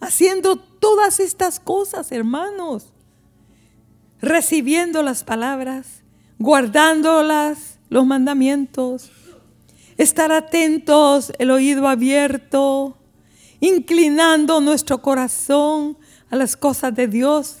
haciendo 0.00 0.69
todas 0.80 1.20
estas 1.20 1.60
cosas, 1.60 2.10
hermanos, 2.10 2.92
recibiendo 4.20 5.02
las 5.02 5.22
palabras, 5.22 6.02
guardándolas, 6.38 7.78
los 7.88 8.06
mandamientos, 8.06 9.10
estar 9.96 10.32
atentos, 10.32 11.32
el 11.38 11.50
oído 11.50 11.86
abierto, 11.86 12.96
inclinando 13.60 14.60
nuestro 14.60 15.02
corazón 15.02 15.98
a 16.30 16.36
las 16.36 16.56
cosas 16.56 16.94
de 16.94 17.06
Dios. 17.06 17.58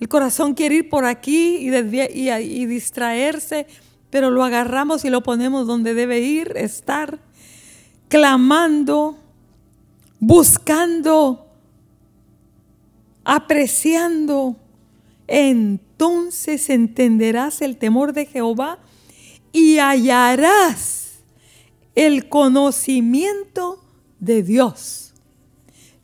El 0.00 0.08
corazón 0.08 0.54
quiere 0.54 0.76
ir 0.76 0.88
por 0.90 1.06
aquí 1.06 1.56
y, 1.56 2.66
distraerse, 2.66 3.66
pero 4.10 4.30
lo 4.30 4.44
agarramos 4.44 5.04
y 5.04 5.10
lo 5.10 5.22
ponemos 5.22 5.66
donde 5.66 5.94
debe 5.94 6.20
ir, 6.20 6.52
estar, 6.56 7.18
clamando, 8.08 9.16
buscando, 10.20 11.43
apreciando. 13.24 14.56
Entonces 15.26 16.68
entenderás 16.70 17.62
el 17.62 17.76
temor 17.78 18.12
de 18.12 18.26
Jehová 18.26 18.78
y 19.52 19.78
hallarás 19.78 21.20
el 21.94 22.28
conocimiento 22.28 23.82
de 24.20 24.42
Dios. 24.42 25.14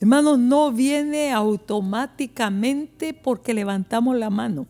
Hermanos, 0.00 0.38
no 0.38 0.72
viene 0.72 1.32
automáticamente 1.32 3.12
porque 3.12 3.52
levantamos 3.52 4.16
la 4.16 4.30
mano. 4.30 4.66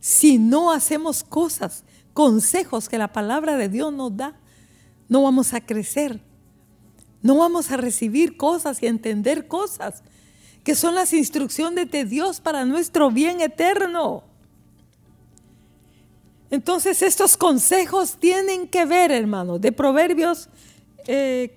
Si 0.00 0.36
no 0.36 0.72
hacemos 0.72 1.24
cosas, 1.24 1.84
consejos 2.12 2.88
que 2.88 2.98
la 2.98 3.12
palabra 3.12 3.56
de 3.56 3.70
Dios 3.70 3.92
nos 3.92 4.14
da, 4.16 4.38
no 5.08 5.22
vamos 5.22 5.54
a 5.54 5.60
crecer. 5.60 6.20
No 7.22 7.38
vamos 7.38 7.70
a 7.70 7.76
recibir 7.76 8.36
cosas 8.36 8.82
y 8.82 8.86
entender 8.86 9.48
cosas 9.48 10.02
que 10.66 10.74
son 10.74 10.96
las 10.96 11.12
instrucciones 11.12 11.88
de 11.92 12.04
Dios 12.04 12.40
para 12.40 12.64
nuestro 12.64 13.08
bien 13.12 13.40
eterno. 13.40 14.24
Entonces 16.50 17.02
estos 17.02 17.36
consejos 17.36 18.16
tienen 18.18 18.66
que 18.66 18.84
ver, 18.84 19.12
hermanos, 19.12 19.60
de 19.60 19.70
Proverbios 19.70 20.48
eh, 21.06 21.56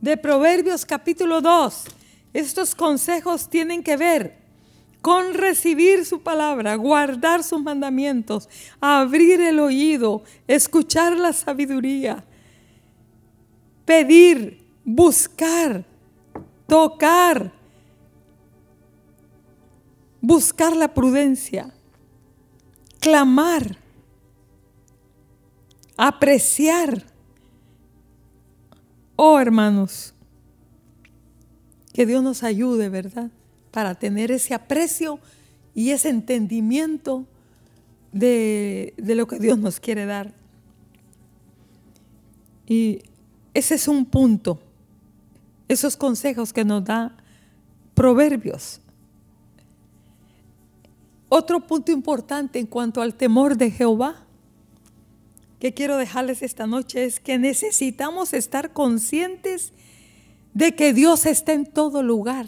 de 0.00 0.16
Proverbios 0.16 0.84
capítulo 0.84 1.40
2. 1.40 1.84
Estos 2.32 2.74
consejos 2.74 3.48
tienen 3.48 3.84
que 3.84 3.96
ver 3.96 4.38
con 5.00 5.34
recibir 5.34 6.04
su 6.04 6.20
palabra, 6.20 6.74
guardar 6.74 7.44
sus 7.44 7.62
mandamientos, 7.62 8.48
abrir 8.80 9.40
el 9.40 9.60
oído, 9.60 10.24
escuchar 10.48 11.16
la 11.16 11.32
sabiduría, 11.32 12.24
pedir, 13.84 14.66
buscar, 14.84 15.84
tocar, 16.66 17.56
buscar 20.20 20.76
la 20.76 20.94
prudencia, 20.94 21.72
clamar, 23.00 23.78
apreciar 25.96 27.04
Oh, 29.20 29.40
hermanos, 29.40 30.14
que 31.92 32.06
Dios 32.06 32.22
nos 32.22 32.44
ayude, 32.44 32.88
¿verdad? 32.88 33.32
Para 33.72 33.96
tener 33.96 34.30
ese 34.30 34.54
aprecio 34.54 35.18
y 35.74 35.90
ese 35.90 36.10
entendimiento 36.10 37.26
de, 38.12 38.94
lo 38.96 39.26
que 39.26 39.40
Dios 39.40 39.58
nos 39.58 39.80
quiere 39.80 40.06
dar. 40.06 40.32
Y 42.64 43.02
ese 43.54 43.74
es 43.74 43.88
un 43.88 44.06
punto, 44.06 44.60
esos 45.66 45.96
consejos 45.96 46.52
que 46.52 46.64
nos 46.64 46.84
da 46.84 47.16
Proverbios. 47.94 48.80
Otro 51.28 51.66
punto 51.66 51.92
importante 51.92 52.58
en 52.58 52.66
cuanto 52.66 53.02
al 53.02 53.14
temor 53.14 53.56
de 53.56 53.70
Jehová 53.70 54.24
que 55.58 55.74
quiero 55.74 55.96
dejarles 55.96 56.42
esta 56.42 56.66
noche 56.66 57.04
es 57.04 57.20
que 57.20 57.36
necesitamos 57.36 58.32
estar 58.32 58.72
conscientes 58.72 59.72
de 60.54 60.74
que 60.74 60.92
Dios 60.92 61.26
está 61.26 61.52
en 61.52 61.66
todo 61.66 62.02
lugar. 62.02 62.46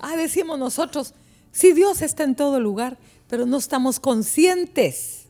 Ah, 0.00 0.16
decimos 0.16 0.58
nosotros, 0.58 1.14
si 1.52 1.72
Dios 1.72 2.02
está 2.02 2.24
en 2.24 2.34
todo 2.34 2.58
lugar, 2.58 2.98
pero 3.28 3.46
no 3.46 3.58
estamos 3.58 4.00
conscientes. 4.00 5.26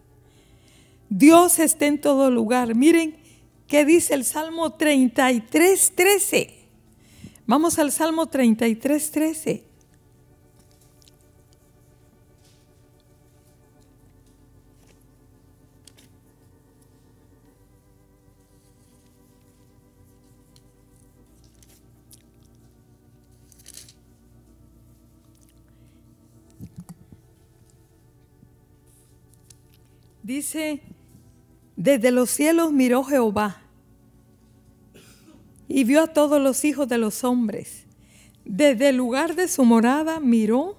Dios 1.09 1.59
está 1.59 1.87
en 1.87 2.01
todo 2.01 2.31
lugar. 2.31 2.75
Miren 2.75 3.17
qué 3.67 3.85
dice 3.85 4.15
el 4.15 4.25
Salmo 4.25 4.73
33, 4.73 5.93
13. 5.95 6.55
Vamos 7.47 7.79
al 7.79 7.93
Salmo 7.93 8.27
33, 8.27 9.11
13. 9.11 9.74
Dice, 30.25 30.81
desde 31.77 32.11
los 32.11 32.31
cielos 32.31 32.73
miró 32.73 33.05
Jehová 33.05 33.61
y 35.69 35.85
vio 35.85 36.03
a 36.03 36.07
todos 36.07 36.41
los 36.41 36.65
hijos 36.65 36.89
de 36.89 36.97
los 36.97 37.25
hombres. 37.25 37.85
Desde 38.47 38.89
el 38.89 38.97
lugar 38.97 39.35
de 39.35 39.49
su 39.49 39.67
morada 39.67 40.21
miró 40.21 40.79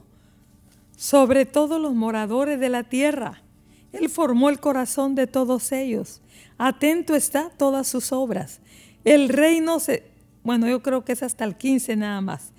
sobre 0.97 1.45
todos 1.45 1.79
los 1.79 1.93
moradores 1.93 2.59
de 2.59 2.69
la 2.69 2.85
tierra. 2.85 3.43
Él 3.91 4.09
formó 4.09 4.49
el 4.49 4.59
corazón 4.59 5.13
de 5.13 5.27
todos 5.27 5.71
ellos. 5.71 6.23
Atento 6.57 7.13
está 7.13 7.51
todas 7.51 7.87
sus 7.87 8.11
obras. 8.11 8.61
El 9.03 9.29
reino 9.29 9.79
se, 9.79 10.05
bueno, 10.43 10.67
yo 10.67 10.81
creo 10.81 11.05
que 11.05 11.13
es 11.13 11.21
hasta 11.21 11.43
el 11.43 11.55
15 11.55 11.97
nada 11.97 12.19
más. 12.19 12.51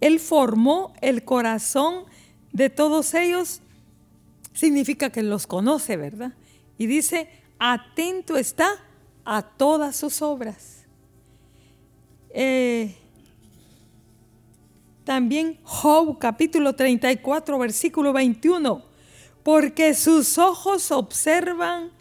Él 0.00 0.20
formó 0.20 0.92
el 1.00 1.24
corazón 1.24 2.04
de 2.52 2.70
todos 2.70 3.14
ellos 3.14 3.60
significa 4.58 5.10
que 5.10 5.22
los 5.22 5.46
conoce, 5.46 5.96
¿verdad? 5.96 6.32
Y 6.78 6.88
dice, 6.88 7.28
atento 7.60 8.36
está 8.36 8.68
a 9.24 9.42
todas 9.42 9.94
sus 9.94 10.20
obras. 10.20 10.84
Eh, 12.30 12.96
también 15.04 15.60
Job 15.62 16.18
capítulo 16.18 16.74
34, 16.74 17.56
versículo 17.56 18.12
21, 18.12 18.82
porque 19.44 19.94
sus 19.94 20.38
ojos 20.38 20.90
observan 20.90 21.92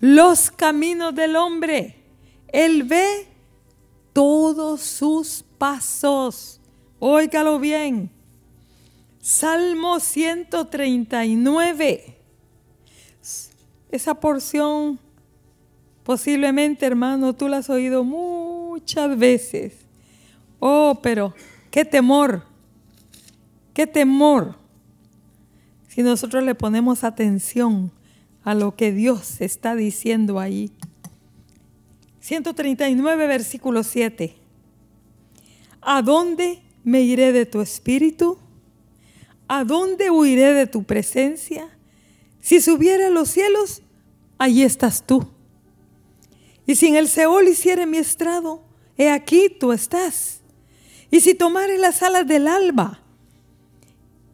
los 0.00 0.50
caminos 0.50 1.14
del 1.14 1.36
hombre. 1.36 2.02
Él 2.48 2.82
ve 2.82 3.28
todos 4.12 4.80
sus 4.80 5.44
pasos. 5.56 6.60
Óigalo 6.98 7.60
bien. 7.60 8.15
Salmo 9.26 9.98
139. 9.98 12.16
Esa 13.90 14.14
porción, 14.14 15.00
posiblemente 16.04 16.86
hermano, 16.86 17.34
tú 17.34 17.48
la 17.48 17.56
has 17.56 17.68
oído 17.68 18.04
muchas 18.04 19.18
veces. 19.18 19.78
Oh, 20.60 21.00
pero 21.02 21.34
qué 21.72 21.84
temor, 21.84 22.44
qué 23.74 23.88
temor. 23.88 24.54
Si 25.88 26.04
nosotros 26.04 26.44
le 26.44 26.54
ponemos 26.54 27.02
atención 27.02 27.90
a 28.44 28.54
lo 28.54 28.76
que 28.76 28.92
Dios 28.92 29.40
está 29.40 29.74
diciendo 29.74 30.38
ahí. 30.38 30.70
139, 32.20 33.26
versículo 33.26 33.82
7. 33.82 34.36
¿A 35.80 36.02
dónde 36.02 36.62
me 36.84 37.00
iré 37.00 37.32
de 37.32 37.44
tu 37.44 37.60
espíritu? 37.60 38.38
¿A 39.48 39.64
dónde 39.64 40.10
huiré 40.10 40.52
de 40.52 40.66
tu 40.66 40.84
presencia? 40.84 41.68
Si 42.40 42.60
subiera 42.60 43.08
a 43.08 43.10
los 43.10 43.30
cielos, 43.30 43.82
allí 44.38 44.62
estás 44.62 45.06
tú. 45.06 45.28
Y 46.66 46.74
si 46.74 46.88
en 46.88 46.96
el 46.96 47.08
Seol 47.08 47.48
hiciere 47.48 47.86
mi 47.86 47.98
estrado, 47.98 48.62
he 48.96 49.10
aquí 49.10 49.48
tú 49.48 49.72
estás. 49.72 50.40
Y 51.10 51.20
si 51.20 51.34
tomare 51.34 51.78
las 51.78 52.02
alas 52.02 52.26
del 52.26 52.48
alba 52.48 53.00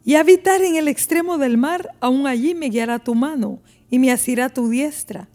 y 0.03 0.15
habitar 0.15 0.61
en 0.63 0.75
el 0.75 0.87
extremo 0.87 1.37
del 1.37 1.57
mar, 1.57 1.95
aún 1.99 2.25
allí 2.25 2.55
me 2.55 2.69
guiará 2.69 2.99
tu 2.99 3.13
mano 3.13 3.61
y 3.89 3.99
me 3.99 4.11
asirá 4.11 4.49
tu 4.49 4.69
diestra. 4.69 5.29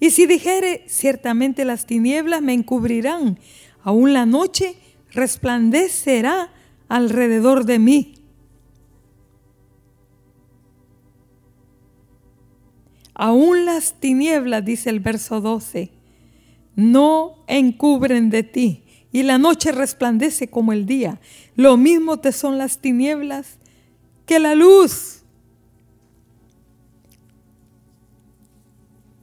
Y 0.00 0.10
si 0.10 0.26
dijere, 0.26 0.84
ciertamente 0.86 1.64
las 1.64 1.84
tinieblas 1.84 2.40
me 2.40 2.54
encubrirán, 2.54 3.38
aún 3.82 4.12
la 4.12 4.26
noche 4.26 4.76
resplandecerá 5.10 6.50
alrededor 6.88 7.64
de 7.64 7.78
mí. 7.78 8.14
Aún 13.18 13.64
las 13.64 13.94
tinieblas, 13.94 14.64
dice 14.64 14.90
el 14.90 15.00
verso 15.00 15.40
12, 15.40 15.90
no 16.76 17.44
encubren 17.48 18.30
de 18.30 18.44
ti, 18.44 18.84
y 19.10 19.24
la 19.24 19.38
noche 19.38 19.72
resplandece 19.72 20.48
como 20.48 20.72
el 20.72 20.86
día. 20.86 21.20
Lo 21.56 21.76
mismo 21.76 22.20
te 22.20 22.30
son 22.30 22.58
las 22.58 22.78
tinieblas 22.78 23.58
que 24.24 24.38
la 24.38 24.54
luz. 24.54 25.24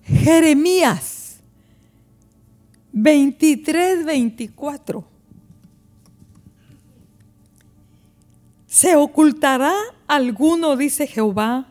Jeremías 0.03 1.39
23, 2.91 4.03
24. 4.03 5.07
¿Se 8.67 8.97
ocultará 8.97 9.73
alguno, 10.05 10.75
dice 10.75 11.07
Jehová, 11.07 11.67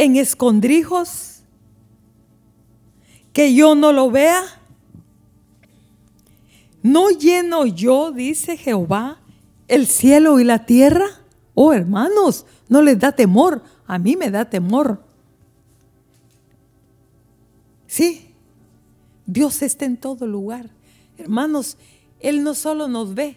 en 0.00 0.16
escondrijos 0.16 1.42
que 3.34 3.54
yo 3.54 3.74
no 3.74 3.92
lo 3.92 4.10
vea? 4.10 4.42
¿No 6.82 7.10
lleno 7.10 7.66
yo, 7.66 8.10
dice 8.10 8.56
Jehová, 8.56 9.20
el 9.68 9.86
cielo 9.86 10.40
y 10.40 10.44
la 10.44 10.64
tierra? 10.64 11.04
Oh 11.52 11.74
hermanos, 11.74 12.46
no 12.70 12.80
les 12.80 12.98
da 12.98 13.12
temor, 13.12 13.62
a 13.86 13.98
mí 13.98 14.16
me 14.16 14.30
da 14.30 14.48
temor. 14.48 15.04
Sí, 17.86 18.34
Dios 19.26 19.60
está 19.60 19.84
en 19.84 19.98
todo 19.98 20.26
lugar. 20.26 20.70
Hermanos, 21.18 21.76
Él 22.20 22.42
no 22.42 22.54
solo 22.54 22.88
nos 22.88 23.12
ve, 23.14 23.36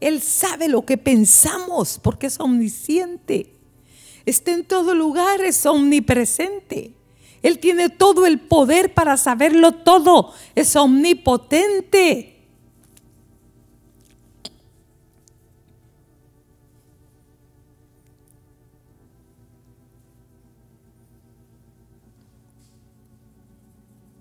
Él 0.00 0.22
sabe 0.22 0.68
lo 0.68 0.86
que 0.86 0.96
pensamos 0.96 2.00
porque 2.02 2.28
es 2.28 2.40
omnisciente. 2.40 3.55
Está 4.26 4.52
en 4.52 4.64
todo 4.64 4.94
lugar, 4.94 5.40
es 5.40 5.64
omnipresente. 5.64 6.92
Él 7.42 7.58
tiene 7.58 7.88
todo 7.88 8.26
el 8.26 8.40
poder 8.40 8.92
para 8.92 9.16
saberlo 9.16 9.72
todo, 9.72 10.34
es 10.54 10.76
omnipotente. 10.76 12.36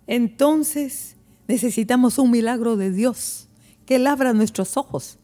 entonces 0.08 1.16
necesitamos 1.48 2.18
un 2.18 2.32
milagro 2.32 2.78
de 2.78 2.92
Dios, 2.92 3.48
que 3.86 3.96
Él 3.96 4.08
abra 4.08 4.34
nuestros 4.34 4.78
ojos, 4.78 5.18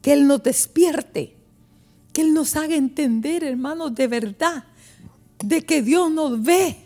que 0.00 0.12
Él 0.12 0.26
nos 0.26 0.42
despierte, 0.42 1.36
que 2.12 2.22
Él 2.22 2.34
nos 2.34 2.56
haga 2.56 2.74
entender, 2.76 3.42
hermanos, 3.44 3.94
de 3.94 4.06
verdad, 4.06 4.64
de 5.38 5.62
que 5.62 5.82
Dios 5.82 6.10
nos 6.10 6.42
ve, 6.42 6.76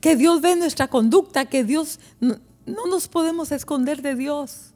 que 0.00 0.16
Dios 0.16 0.40
ve 0.40 0.56
nuestra 0.56 0.88
conducta, 0.88 1.44
que 1.44 1.64
Dios, 1.64 2.00
no, 2.20 2.38
nos 2.66 3.08
podemos 3.08 3.52
esconder 3.52 4.02
de 4.02 4.14
Dios. 4.14 4.72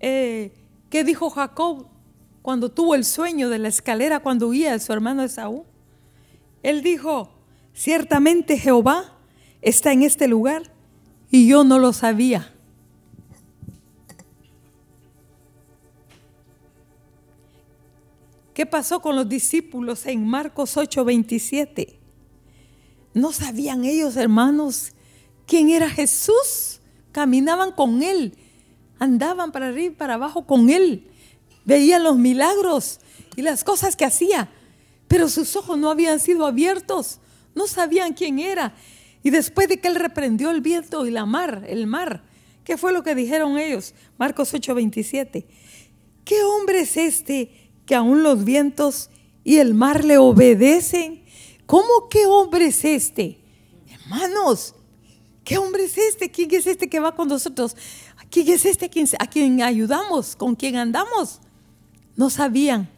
Eh, 0.00 0.52
¿Qué 0.90 1.04
dijo 1.04 1.30
Jacob 1.30 1.86
cuando 2.42 2.70
tuvo 2.70 2.94
el 2.94 3.04
sueño 3.04 3.50
de 3.50 3.58
la 3.58 3.68
escalera 3.68 4.20
cuando 4.20 4.48
huía 4.48 4.72
de 4.72 4.80
su 4.80 4.92
hermano 4.92 5.22
Esaú? 5.22 5.64
Él 6.62 6.82
dijo, 6.82 7.30
ciertamente 7.74 8.58
Jehová 8.58 9.18
está 9.60 9.92
en 9.92 10.02
este 10.02 10.26
lugar 10.26 10.62
y 11.30 11.46
yo 11.46 11.64
no 11.64 11.78
lo 11.78 11.92
sabía. 11.92 12.55
¿Qué 18.56 18.64
pasó 18.64 19.02
con 19.02 19.16
los 19.16 19.28
discípulos 19.28 20.06
en 20.06 20.26
Marcos 20.26 20.78
8:27? 20.78 21.98
No 23.12 23.30
sabían 23.30 23.84
ellos, 23.84 24.16
hermanos, 24.16 24.92
quién 25.46 25.68
era 25.68 25.90
Jesús. 25.90 26.80
Caminaban 27.12 27.72
con 27.72 28.02
Él, 28.02 28.32
andaban 28.98 29.52
para 29.52 29.68
arriba 29.68 29.92
y 29.92 29.96
para 29.96 30.14
abajo 30.14 30.46
con 30.46 30.70
Él, 30.70 31.06
veían 31.66 32.02
los 32.02 32.16
milagros 32.16 33.00
y 33.36 33.42
las 33.42 33.62
cosas 33.62 33.94
que 33.94 34.06
hacía, 34.06 34.48
pero 35.06 35.28
sus 35.28 35.54
ojos 35.54 35.76
no 35.76 35.90
habían 35.90 36.18
sido 36.18 36.46
abiertos, 36.46 37.20
no 37.54 37.66
sabían 37.66 38.14
quién 38.14 38.38
era. 38.38 38.74
Y 39.22 39.28
después 39.28 39.68
de 39.68 39.80
que 39.80 39.88
él 39.88 39.96
reprendió 39.96 40.50
el 40.50 40.62
viento 40.62 41.06
y 41.06 41.10
la 41.10 41.26
mar, 41.26 41.66
el 41.68 41.86
mar, 41.86 42.24
¿qué 42.64 42.78
fue 42.78 42.94
lo 42.94 43.02
que 43.02 43.14
dijeron 43.14 43.58
ellos? 43.58 43.92
Marcos 44.16 44.54
8:27. 44.54 45.44
¿Qué 46.24 46.42
hombre 46.42 46.80
es 46.80 46.96
este 46.96 47.65
que 47.86 47.94
aún 47.94 48.22
los 48.22 48.44
vientos 48.44 49.10
y 49.44 49.56
el 49.56 49.74
mar 49.74 50.04
le 50.04 50.18
obedecen? 50.18 51.24
¿Cómo 51.64 52.08
qué 52.10 52.26
hombre 52.26 52.66
es 52.66 52.84
este? 52.84 53.38
Hermanos, 53.88 54.74
¿qué 55.44 55.56
hombre 55.58 55.84
es 55.84 55.96
este? 55.96 56.30
¿Quién 56.30 56.54
es 56.54 56.66
este 56.66 56.88
que 56.88 57.00
va 57.00 57.14
con 57.14 57.28
nosotros? 57.28 57.76
¿Quién 58.30 58.48
es 58.48 58.66
este 58.66 58.90
a 59.18 59.26
quien 59.26 59.62
ayudamos? 59.62 60.36
¿Con 60.36 60.54
quien 60.54 60.76
andamos? 60.76 61.40
No 62.16 62.28
sabían. 62.28 62.90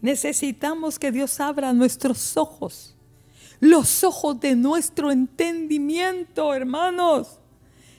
Necesitamos 0.00 0.98
que 0.98 1.12
Dios 1.12 1.38
abra 1.40 1.72
nuestros 1.72 2.36
ojos 2.36 2.94
los 3.60 4.02
ojos 4.04 4.40
de 4.40 4.56
nuestro 4.56 5.12
entendimiento, 5.12 6.54
hermanos, 6.54 7.38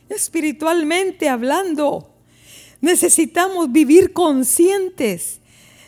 espiritualmente 0.09 1.29
hablando. 1.29 2.10
Necesitamos 2.81 3.71
vivir 3.71 4.11
conscientes 4.11 5.39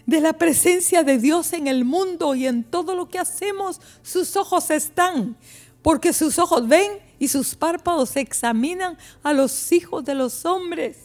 de 0.05 0.21
la 0.21 0.33
presencia 0.33 1.03
de 1.03 1.17
Dios 1.17 1.53
en 1.53 1.67
el 1.67 1.85
mundo 1.85 2.35
y 2.35 2.47
en 2.47 2.63
todo 2.63 2.95
lo 2.95 3.09
que 3.09 3.19
hacemos. 3.19 3.81
Sus 4.01 4.35
ojos 4.35 4.69
están, 4.69 5.35
porque 5.81 6.13
sus 6.13 6.39
ojos 6.39 6.67
ven 6.67 6.99
y 7.19 7.27
sus 7.27 7.55
párpados 7.55 8.15
examinan 8.15 8.97
a 9.23 9.33
los 9.33 9.71
hijos 9.71 10.05
de 10.05 10.15
los 10.15 10.45
hombres. 10.45 10.97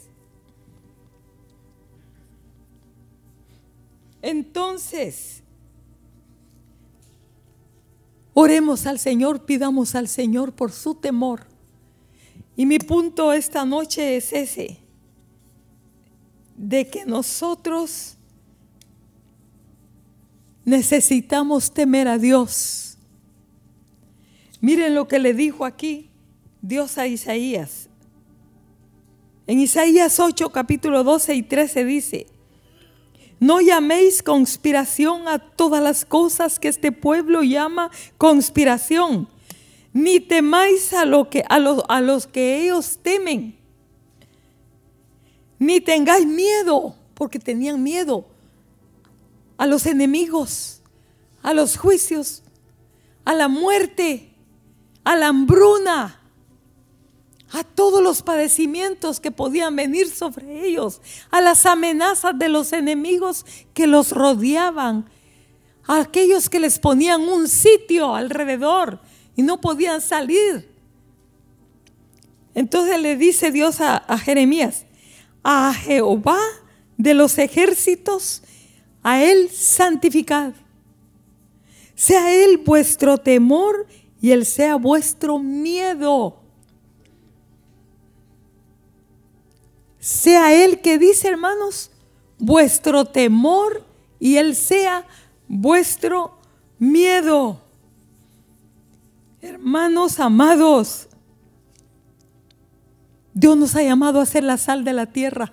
Entonces, 4.21 5.43
Oremos 8.41 8.87
al 8.87 9.01
Señor, 9.01 9.47
pidamos 9.47 9.97
al 9.97 10.07
Señor 10.07 10.53
por 10.53 10.71
su 10.71 10.95
temor. 10.95 11.49
Y 12.55 12.67
mi 12.67 12.79
punto 12.79 13.33
esta 13.33 13.65
noche 13.65 14.17
es 14.17 14.33
ese, 14.33 14.79
de 16.59 16.89
que 16.89 17.07
nosotros 17.07 18.17
necesitamos 20.65 21.73
temer 21.73 22.09
a 22.09 22.19
Dios. 22.19 22.99
Miren 24.61 24.95
lo 24.95 25.07
que 25.07 25.21
le 25.21 25.33
dijo 25.33 25.65
aquí 25.65 26.11
Dios 26.61 26.99
a 26.99 27.07
Isaías. 27.07 27.89
En 29.47 29.61
Isaías 29.61 30.19
8, 30.19 30.51
capítulo 30.51 31.05
12 31.05 31.35
y 31.37 31.43
13 31.43 31.85
dice, 31.85 32.27
no 33.41 33.61
llaméis 33.61 34.23
conspiración 34.23 35.29
a 35.29 35.39
todas 35.39 35.83
las 35.83 36.05
cosas 36.05 36.59
que 36.59 36.69
este 36.69 36.91
pueblo 36.91 37.45
llama 37.45 37.91
conspiración, 38.19 39.29
ni 39.93 40.19
temáis 40.19 40.93
a, 40.93 41.05
lo 41.05 41.31
que, 41.31 41.45
a, 41.49 41.61
los, 41.61 41.85
a 41.89 42.01
los 42.01 42.27
que 42.27 42.61
ellos 42.61 42.99
temen, 43.01 43.58
ni 45.59 45.81
tengáis 45.81 46.27
miedo, 46.27 46.95
porque 47.15 47.39
tenían 47.39 47.83
miedo 47.83 48.27
a 49.57 49.67
los 49.67 49.87
enemigos, 49.87 50.83
a 51.43 51.53
los 51.53 51.77
juicios, 51.77 52.43
a 53.25 53.35
la 53.35 53.49
muerte, 53.49 54.33
a 55.05 55.17
la 55.17 55.29
hambruna, 55.29 56.21
a 57.51 57.65
todos 57.65 58.03
los 58.03 58.23
padecimientos 58.23 59.21
que 59.21 59.31
podían 59.31 59.75
venir 59.75 60.11
sobre 60.11 60.67
ellos, 60.67 61.01
a 61.31 61.41
las 61.41 61.67
amenazas 61.67 62.39
de 62.39 62.49
los 62.49 62.73
enemigos 62.73 63.47
que 63.75 63.87
los 63.87 64.13
rodeaban, 64.13 65.09
a 65.87 66.01
aquellos 66.01 66.51
que 66.51 66.61
les 66.61 66.79
ponían 66.79 67.23
un 67.23 67.49
sitio 67.49 68.15
alrededor 68.15 69.01
y 69.35 69.43
no 69.43 69.61
podían 69.61 70.01
salir. 70.01 70.69
Entonces 72.55 73.01
le 73.01 73.17
dice 73.17 73.51
Dios 73.51 73.81
a, 73.81 74.19
Jeremías, 74.19 74.85
a 75.43 75.73
Jehová 75.75 76.41
de 76.97 77.15
los 77.15 77.39
ejércitos, 77.39 78.43
a 79.03 79.23
Él 79.23 79.51
santificad. 79.51 80.53
Sea 81.95 82.33
Él 82.33 82.59
vuestro 82.59 83.19
temor 83.19 83.87
y 84.21 84.31
Él 84.31 84.47
sea 84.47 84.77
vuestro 84.77 85.39
miedo. 85.39 86.39
sea 90.09 90.55
Él 90.65 90.81
que 90.81 90.99
dice, 90.99 91.29
hermanos, 91.29 91.91
vuestro 92.39 93.05
temor 93.05 93.85
y 94.19 94.37
Él 94.37 94.55
sea 94.57 95.07
vuestro 95.49 96.39
miedo. 96.79 97.61
Hermanos 99.43 100.19
amados, 100.19 101.08
Dios 103.39 103.57
nos 103.57 103.77
ha 103.77 103.85
llamado 103.85 104.21
a 104.21 104.27
ser 104.27 104.43
la 104.43 104.57
sal 104.57 104.83
de 104.83 104.93
la 104.93 105.07
tierra. 105.07 105.53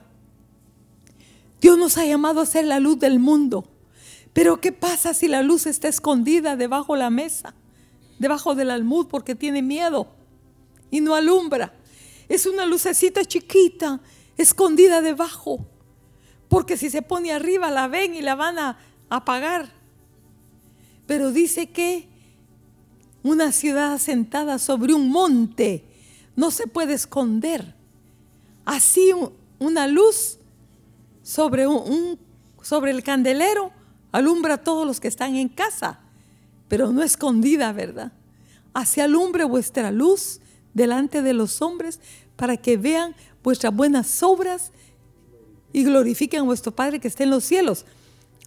Dios 1.61 1.77
nos 1.77 1.99
ha 1.99 2.05
llamado 2.05 2.41
a 2.41 2.45
ser 2.47 2.65
la 2.65 2.79
luz 2.79 2.97
del 2.97 3.19
mundo. 3.19 3.69
Pero 4.33 4.59
¿qué 4.59 4.71
pasa 4.71 5.13
si 5.13 5.27
la 5.27 5.43
luz 5.43 5.67
está 5.67 5.87
escondida 5.87 6.55
debajo 6.55 6.93
de 6.93 7.01
la 7.01 7.11
mesa, 7.11 7.53
debajo 8.17 8.55
del 8.55 8.71
almud 8.71 9.05
porque 9.05 9.35
tiene 9.35 9.61
miedo 9.61 10.07
y 10.89 10.99
no 10.99 11.13
alumbra? 11.13 11.75
Es 12.27 12.47
una 12.47 12.65
lucecita 12.65 13.23
chiquita, 13.23 14.01
escondida 14.35 15.03
debajo. 15.03 15.63
Porque 16.49 16.77
si 16.77 16.89
se 16.89 17.03
pone 17.03 17.33
arriba 17.33 17.69
la 17.69 17.87
ven 17.87 18.15
y 18.15 18.23
la 18.23 18.33
van 18.33 18.57
a 18.57 18.79
apagar. 19.11 19.71
Pero 21.05 21.31
dice 21.31 21.67
que 21.67 22.09
una 23.21 23.51
ciudad 23.51 23.93
asentada 23.93 24.57
sobre 24.57 24.95
un 24.95 25.11
monte 25.11 25.85
no 26.35 26.51
se 26.51 26.67
puede 26.67 26.93
esconder. 26.93 27.75
Así 28.65 29.11
una 29.59 29.87
luz 29.87 30.39
sobre, 31.23 31.67
un, 31.67 32.19
sobre 32.61 32.91
el 32.91 33.03
candelero 33.03 33.71
alumbra 34.11 34.55
a 34.55 34.63
todos 34.63 34.85
los 34.85 34.99
que 34.99 35.07
están 35.07 35.35
en 35.35 35.49
casa, 35.49 35.99
pero 36.67 36.91
no 36.91 37.03
escondida, 37.03 37.71
¿verdad? 37.73 38.11
Así 38.73 39.01
alumbre 39.01 39.43
vuestra 39.43 39.91
luz 39.91 40.39
delante 40.73 41.21
de 41.21 41.33
los 41.33 41.61
hombres 41.61 41.99
para 42.35 42.57
que 42.57 42.77
vean 42.77 43.15
vuestras 43.43 43.73
buenas 43.75 44.23
obras 44.23 44.71
y 45.71 45.83
glorifiquen 45.83 46.41
a 46.41 46.43
vuestro 46.43 46.73
Padre 46.73 46.99
que 46.99 47.07
está 47.07 47.23
en 47.23 47.29
los 47.29 47.43
cielos. 47.43 47.85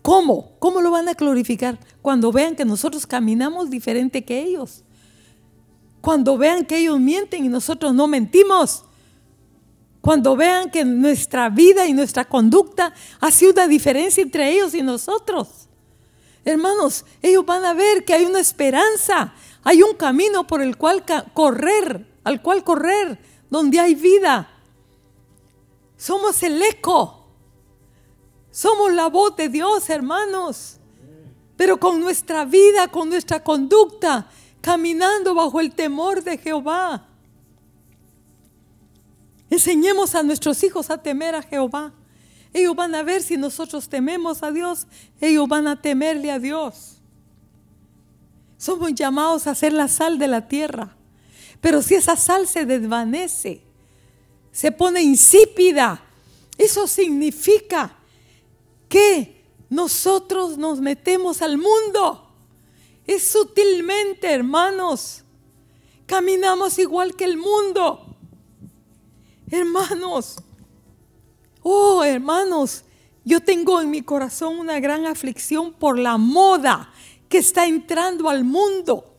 ¿Cómo? 0.03 0.53
¿Cómo 0.59 0.81
lo 0.81 0.91
van 0.91 1.09
a 1.09 1.15
glorificar? 1.15 1.79
Cuando 2.01 2.33
vean 2.33 2.57
que 2.57 2.65
nosotros 2.65 3.07
caminamos 3.07 3.71
diferente 3.71 4.25
que 4.25 4.43
ellos. 4.43 4.85
Cuando 6.09 6.39
vean 6.39 6.65
que 6.65 6.79
ellos 6.79 6.99
mienten 6.99 7.45
y 7.45 7.49
nosotros 7.51 7.93
no 7.93 8.07
mentimos. 8.07 8.83
Cuando 10.01 10.37
vean 10.37 10.71
que 10.71 10.83
nuestra 10.83 11.51
vida 11.51 11.87
y 11.87 11.93
nuestra 11.93 12.25
conducta 12.25 12.95
hace 13.21 13.47
una 13.47 13.69
diferencia 13.69 14.23
entre 14.23 14.51
ellos 14.51 14.73
y 14.73 14.81
nosotros. 14.81 15.69
Hermanos, 16.47 17.05
ellos 17.21 17.45
van 17.45 17.63
a 17.67 17.75
ver 17.75 18.07
que 18.07 18.15
hay 18.15 18.25
una 18.25 18.41
esperanza, 18.41 19.35
hay 19.63 19.83
un 19.83 19.95
camino 19.97 20.47
por 20.47 20.63
el 20.63 20.79
cual 20.79 21.05
correr, 21.35 22.07
al 22.25 22.41
cual 22.41 22.65
correr, 22.65 23.19
donde 23.51 23.79
hay 23.79 23.95
vida. 23.95 24.49
Somos 25.99 26.43
el 26.43 26.63
eco. 26.63 27.27
Somos 28.51 28.95
la 28.95 29.09
voz 29.09 29.37
de 29.37 29.51
Dios, 29.51 29.91
hermanos. 29.91 30.79
Pero 31.55 31.79
con 31.79 32.01
nuestra 32.01 32.47
vida, 32.47 32.89
con 32.89 33.11
nuestra 33.11 33.45
conducta, 33.45 34.31
caminando 34.61 35.35
bajo 35.35 35.61
el 35.61 35.73
temor 35.73 36.23
de 36.23 36.39
Jehová. 36.39 37.07
Enseñemos 39.51 40.15
a 40.15 40.23
nuestros 40.23 40.63
hijos 40.63 40.91
a 40.91 40.99
temer 40.99 41.35
a 41.35 41.43
Jehová. 41.43 41.93
Ellos 42.53 42.75
van 42.75 42.95
a 42.95 43.03
ver 43.03 43.23
si 43.23 43.37
nosotros 43.37 43.89
tememos 43.89 44.43
a 44.43 44.51
Dios, 44.51 44.87
ellos 45.21 45.49
van 45.49 45.67
a 45.67 45.81
temerle 45.81 46.31
a 46.31 46.39
Dios. 46.39 46.97
Somos 48.57 48.95
llamados 48.95 49.47
a 49.47 49.55
ser 49.55 49.73
la 49.73 49.89
sal 49.89 50.19
de 50.19 50.29
la 50.29 50.49
tierra. 50.49 50.97
Pero 51.61 51.83
si 51.83 51.95
esa 51.95 52.17
sal 52.17 52.47
se 52.47 52.65
desvanece, 52.67 53.63
se 54.53 54.73
pone 54.73 55.03
insípida, 55.03 56.03
eso 56.57 56.87
significa 56.87 57.97
que 58.89 59.45
nosotros 59.71 60.57
nos 60.57 60.81
metemos 60.81 61.43
al 61.43 61.59
mundo. 61.59 62.28
Es 63.09 63.27
sutilmente, 63.27 64.31
hermanos. 64.31 65.25
Caminamos 66.05 66.79
igual 66.79 67.17
que 67.17 67.25
el 67.25 67.39
mundo. 67.39 68.15
Hermanos, 69.51 70.37
oh 71.63 72.05
hermanos, 72.05 72.85
yo 73.25 73.41
tengo 73.41 73.81
en 73.81 73.91
mi 73.91 74.03
corazón 74.03 74.59
una 74.59 74.79
gran 74.79 75.07
aflicción 75.07 75.73
por 75.73 75.99
la 75.99 76.19
moda 76.19 76.93
que 77.31 77.39
está 77.39 77.67
entrando 77.67 78.29
al 78.29 78.45
mundo. 78.45 79.17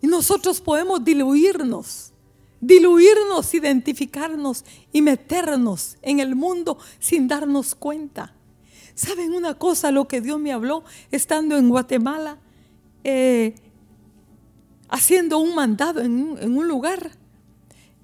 Y 0.00 0.06
nosotros 0.06 0.60
podemos 0.60 1.04
diluirnos, 1.04 2.12
diluirnos, 2.60 3.52
identificarnos 3.52 4.64
y 4.92 5.02
meternos 5.02 5.96
en 6.02 6.20
el 6.20 6.36
mundo 6.36 6.78
sin 7.00 7.26
darnos 7.26 7.74
cuenta. 7.74 8.32
¿Saben 8.94 9.34
una 9.34 9.54
cosa? 9.54 9.90
Lo 9.90 10.06
que 10.06 10.20
Dios 10.20 10.38
me 10.38 10.52
habló 10.52 10.84
estando 11.10 11.56
en 11.56 11.68
Guatemala, 11.68 12.38
eh, 13.02 13.54
haciendo 14.88 15.38
un 15.38 15.54
mandado 15.54 16.00
en 16.00 16.38
un, 16.38 16.68
lugar 16.68 17.10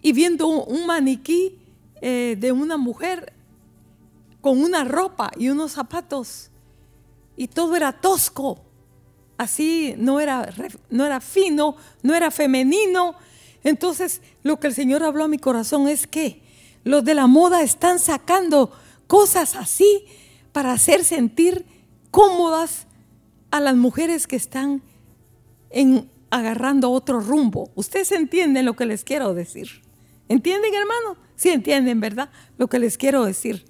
y 0.02 0.12
viendo 0.12 0.46
un, 0.46 0.86
maniquí 0.86 1.58
eh, 2.00 2.36
de 2.38 2.52
una 2.52 2.76
mujer 2.76 3.32
con 4.40 4.60
una 4.62 4.84
ropa 4.84 5.30
y 5.36 5.48
unos 5.48 5.72
zapatos 5.72 6.50
y 7.36 7.46
todo 7.48 7.76
era 7.76 7.92
tosco 7.92 8.70
así 9.40 9.94
no 9.96 10.20
era, 10.20 10.52
no 10.90 11.06
era 11.06 11.18
fino, 11.18 11.74
no 12.02 12.14
era 12.14 12.30
femenino. 12.30 13.14
Entonces 13.64 14.20
lo 14.42 14.60
que 14.60 14.66
el 14.66 14.74
Señor 14.74 15.02
habló 15.02 15.24
a 15.24 15.28
mi 15.28 15.38
corazón 15.38 15.88
es 15.88 16.06
que 16.06 16.42
los 16.84 17.02
de 17.04 17.14
la 17.14 17.26
moda 17.26 17.62
están 17.62 17.98
sacando 17.98 18.70
cosas 19.06 19.56
así 19.56 20.04
para 20.52 20.72
hacer 20.72 21.04
sentir 21.04 21.64
cómodas 22.10 22.86
a 23.50 23.60
las 23.60 23.76
mujeres 23.76 24.26
que 24.26 24.36
están 24.36 24.82
en, 25.70 26.10
agarrando 26.30 26.90
otro 26.90 27.20
rumbo. 27.20 27.70
Ustedes 27.74 28.12
entienden 28.12 28.66
lo 28.66 28.74
que 28.74 28.86
les 28.86 29.04
quiero 29.04 29.34
decir. 29.34 29.82
¿Entienden, 30.28 30.72
hermano? 30.74 31.16
Sí 31.36 31.50
entienden, 31.50 32.00
¿verdad? 32.00 32.30
Lo 32.56 32.68
que 32.68 32.78
les 32.78 32.96
quiero 32.96 33.24
decir. 33.24 33.64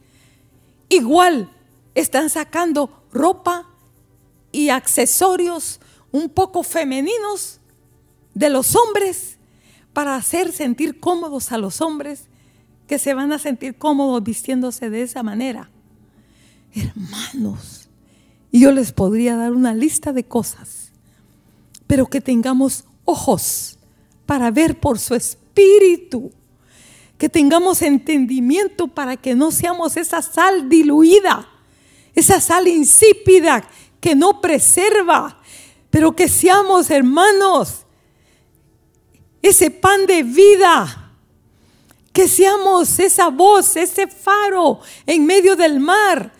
Igual 0.88 1.50
están 1.94 2.30
sacando 2.30 3.04
ropa 3.12 3.66
y 4.52 4.68
accesorios 4.70 5.80
un 6.12 6.28
poco 6.28 6.62
femeninos 6.62 7.60
de 8.34 8.50
los 8.50 8.76
hombres 8.76 9.38
para 9.92 10.16
hacer 10.16 10.52
sentir 10.52 11.00
cómodos 11.00 11.52
a 11.52 11.58
los 11.58 11.80
hombres 11.80 12.28
que 12.86 12.98
se 12.98 13.14
van 13.14 13.32
a 13.32 13.38
sentir 13.38 13.76
cómodos 13.76 14.22
vistiéndose 14.22 14.90
de 14.90 15.02
esa 15.02 15.22
manera. 15.22 15.70
Hermanos, 16.74 17.88
y 18.52 18.60
yo 18.60 18.72
les 18.72 18.92
podría 18.92 19.36
dar 19.36 19.52
una 19.52 19.74
lista 19.74 20.12
de 20.12 20.24
cosas, 20.24 20.92
pero 21.86 22.06
que 22.06 22.20
tengamos 22.20 22.84
ojos 23.04 23.78
para 24.26 24.50
ver 24.50 24.78
por 24.78 24.98
su 24.98 25.14
espíritu, 25.14 26.30
que 27.18 27.28
tengamos 27.28 27.82
entendimiento 27.82 28.88
para 28.88 29.16
que 29.16 29.34
no 29.34 29.50
seamos 29.50 29.96
esa 29.96 30.22
sal 30.22 30.68
diluida, 30.68 31.48
esa 32.14 32.40
sal 32.40 32.68
insípida 32.68 33.64
que 34.00 34.14
no 34.14 34.40
preserva, 34.40 35.40
pero 35.90 36.14
que 36.14 36.28
seamos 36.28 36.90
hermanos, 36.90 37.84
ese 39.42 39.70
pan 39.70 40.06
de 40.06 40.22
vida, 40.22 41.14
que 42.12 42.28
seamos 42.28 42.98
esa 42.98 43.28
voz, 43.28 43.76
ese 43.76 44.06
faro 44.06 44.80
en 45.06 45.26
medio 45.26 45.56
del 45.56 45.80
mar 45.80 46.39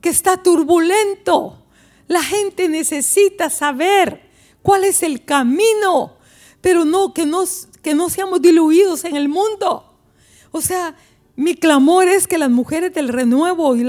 que 0.00 0.08
está 0.08 0.42
turbulento. 0.42 1.64
La 2.06 2.22
gente 2.22 2.68
necesita 2.68 3.50
saber 3.50 4.22
cuál 4.62 4.84
es 4.84 5.02
el 5.02 5.24
camino, 5.24 6.16
pero 6.60 6.84
no 6.84 7.12
que, 7.12 7.30
que 7.82 7.94
no 7.94 8.08
seamos 8.08 8.42
diluidos 8.42 9.04
en 9.04 9.16
el 9.16 9.28
mundo. 9.28 9.84
O 10.50 10.60
sea, 10.60 10.96
mi 11.36 11.54
clamor 11.54 12.08
es 12.08 12.26
que 12.26 12.38
las 12.38 12.50
mujeres 12.50 12.92
del 12.94 13.08
renuevo 13.08 13.76
y, 13.76 13.86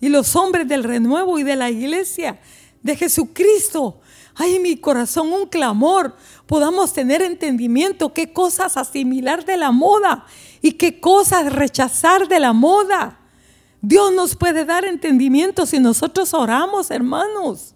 y 0.00 0.08
los 0.08 0.36
hombres 0.36 0.68
del 0.68 0.84
renuevo 0.84 1.38
y 1.38 1.42
de 1.42 1.56
la 1.56 1.70
iglesia 1.70 2.40
de 2.82 2.96
Jesucristo 2.96 4.00
hay 4.34 4.56
en 4.56 4.62
mi 4.62 4.76
corazón 4.76 5.32
un 5.32 5.46
clamor, 5.46 6.16
podamos 6.46 6.92
tener 6.92 7.22
entendimiento 7.22 8.14
qué 8.14 8.32
cosas 8.32 8.76
asimilar 8.76 9.44
de 9.44 9.56
la 9.56 9.70
moda 9.70 10.26
y 10.62 10.72
qué 10.72 11.00
cosas 11.00 11.52
rechazar 11.52 12.28
de 12.28 12.40
la 12.40 12.52
moda. 12.52 13.20
Dios 13.82 14.12
nos 14.12 14.36
puede 14.36 14.64
dar 14.64 14.84
entendimiento 14.84 15.66
si 15.66 15.80
nosotros 15.80 16.32
oramos, 16.34 16.92
hermanos. 16.92 17.74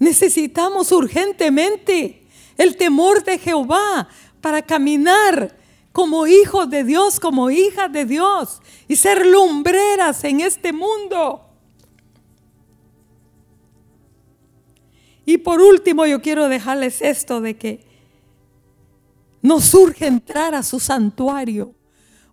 Necesitamos 0.00 0.90
urgentemente 0.90 2.26
el 2.58 2.76
temor 2.76 3.22
de 3.22 3.38
Jehová 3.38 4.08
para 4.40 4.62
caminar 4.62 5.56
como 5.92 6.26
hijos 6.26 6.68
de 6.68 6.82
Dios, 6.82 7.20
como 7.20 7.50
hijas 7.50 7.92
de 7.92 8.04
Dios 8.04 8.60
y 8.88 8.96
ser 8.96 9.24
lumbreras 9.24 10.24
en 10.24 10.40
este 10.40 10.72
mundo. 10.72 11.46
Y 15.24 15.38
por 15.38 15.60
último 15.60 16.06
yo 16.06 16.20
quiero 16.20 16.48
dejarles 16.48 17.00
esto 17.02 17.40
de 17.40 17.56
que 17.56 17.86
nos 19.42 19.64
surge 19.64 20.06
entrar 20.06 20.56
a 20.56 20.64
su 20.64 20.80
santuario, 20.80 21.74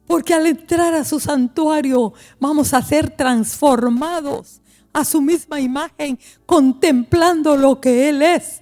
Porque 0.08 0.34
al 0.34 0.48
entrar 0.48 0.96
a 0.96 1.04
su 1.04 1.20
santuario 1.20 2.14
vamos 2.40 2.74
a 2.74 2.82
ser 2.82 3.10
transformados 3.10 4.62
a 4.94 5.06
su 5.06 5.22
misma 5.22 5.60
imagen, 5.60 6.18
contemplando 6.46 7.56
lo 7.56 7.80
que 7.80 8.10
Él 8.10 8.24
es. 8.24 8.62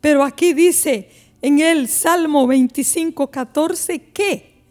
Pero 0.00 0.22
aquí 0.22 0.54
dice 0.54 1.10
en 1.42 1.58
el 1.58 1.88
Salmo 1.88 2.46
25, 2.46 3.30
14 3.30 4.00
que, 4.12 4.62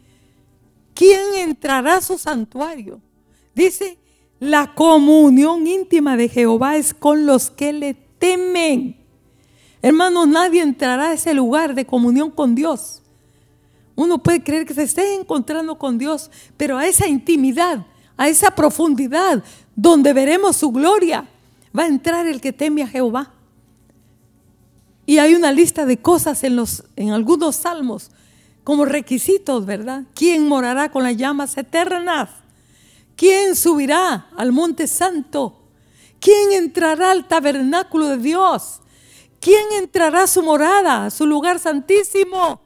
¿quién 0.95 1.35
entrará 1.35 1.97
a 1.97 2.01
su 2.01 2.17
santuario? 2.17 2.99
Dice, 3.53 3.99
la 4.39 4.73
comunión 4.73 5.67
íntima 5.67 6.17
de 6.17 6.29
Jehová 6.29 6.77
es 6.77 6.95
con 6.95 7.27
los 7.27 7.51
que 7.51 7.73
le 7.73 7.93
temen. 7.93 8.97
Hermano, 9.83 10.25
nadie 10.25 10.63
entrará 10.63 11.09
a 11.09 11.13
ese 11.13 11.35
lugar 11.35 11.75
de 11.75 11.85
comunión 11.85 12.31
con 12.31 12.55
Dios. 12.55 13.02
Uno 13.95 14.21
puede 14.21 14.43
creer 14.43 14.65
que 14.65 14.73
se 14.73 14.83
esté 14.83 15.13
encontrando 15.13 15.77
con 15.77 15.97
Dios, 15.97 16.31
pero 16.57 16.77
a 16.77 16.87
esa 16.87 17.07
intimidad, 17.07 17.85
a 18.17 18.27
esa 18.27 18.51
profundidad 18.51 19.43
donde 19.75 20.13
veremos 20.13 20.55
su 20.57 20.71
gloria, 20.71 21.27
va 21.77 21.83
a 21.83 21.87
entrar 21.87 22.25
el 22.27 22.41
que 22.41 22.53
teme 22.53 22.83
a 22.83 22.87
Jehová. 22.87 23.31
Y 25.05 25.17
hay 25.17 25.35
una 25.35 25.51
lista 25.51 25.85
de 25.85 25.97
cosas 25.97 26.43
en, 26.43 26.55
los, 26.55 26.83
en 26.95 27.11
algunos 27.11 27.57
salmos 27.57 28.11
como 28.63 28.85
requisitos, 28.85 29.65
¿verdad? 29.65 30.03
¿Quién 30.15 30.47
morará 30.47 30.89
con 30.89 31.03
las 31.03 31.17
llamas 31.17 31.57
eternas? 31.57 32.29
¿Quién 33.15 33.55
subirá 33.55 34.27
al 34.35 34.51
monte 34.51 34.87
santo? 34.87 35.59
¿Quién 36.19 36.53
entrará 36.53 37.11
al 37.11 37.27
tabernáculo 37.27 38.07
de 38.07 38.17
Dios? 38.17 38.79
¿Quién 39.41 39.73
entrará 39.73 40.23
a 40.23 40.27
su 40.27 40.41
morada, 40.41 41.05
a 41.05 41.09
su 41.09 41.27
lugar 41.27 41.59
santísimo? 41.59 42.62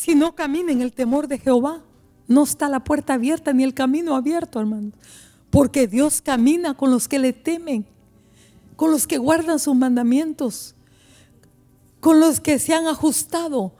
Si 0.00 0.14
no 0.14 0.34
camina 0.34 0.72
en 0.72 0.80
el 0.80 0.94
temor 0.94 1.28
de 1.28 1.38
Jehová, 1.38 1.82
no 2.26 2.44
está 2.44 2.70
la 2.70 2.82
puerta 2.82 3.12
abierta 3.12 3.52
ni 3.52 3.64
el 3.64 3.74
camino 3.74 4.16
abierto, 4.16 4.58
hermano. 4.58 4.92
Porque 5.50 5.86
Dios 5.86 6.22
camina 6.22 6.72
con 6.72 6.90
los 6.90 7.06
que 7.06 7.18
le 7.18 7.34
temen, 7.34 7.84
con 8.76 8.92
los 8.92 9.06
que 9.06 9.18
guardan 9.18 9.58
sus 9.58 9.76
mandamientos, 9.76 10.74
con 12.00 12.18
los 12.18 12.40
que 12.40 12.58
se 12.58 12.72
han 12.72 12.86
ajustado 12.86 13.74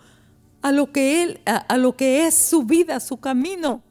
a 0.60 0.72
lo 0.72 0.92
que 0.92 1.22
él 1.22 1.40
a, 1.46 1.78
lo 1.78 1.96
que 1.96 2.26
es 2.26 2.34
su 2.34 2.64
vida, 2.64 3.00
su 3.00 3.16
camino, 3.16 3.82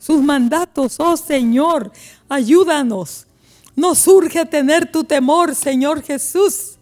sus 0.00 0.20
mandatos. 0.20 0.96
Oh 0.98 1.16
Señor, 1.16 1.92
ayúdanos. 2.28 3.28
Nos 3.76 3.98
surge 4.00 4.44
tener 4.46 4.90
tu 4.90 5.04
temor, 5.04 5.54
Señor 5.54 6.02
Jesús. 6.02 6.76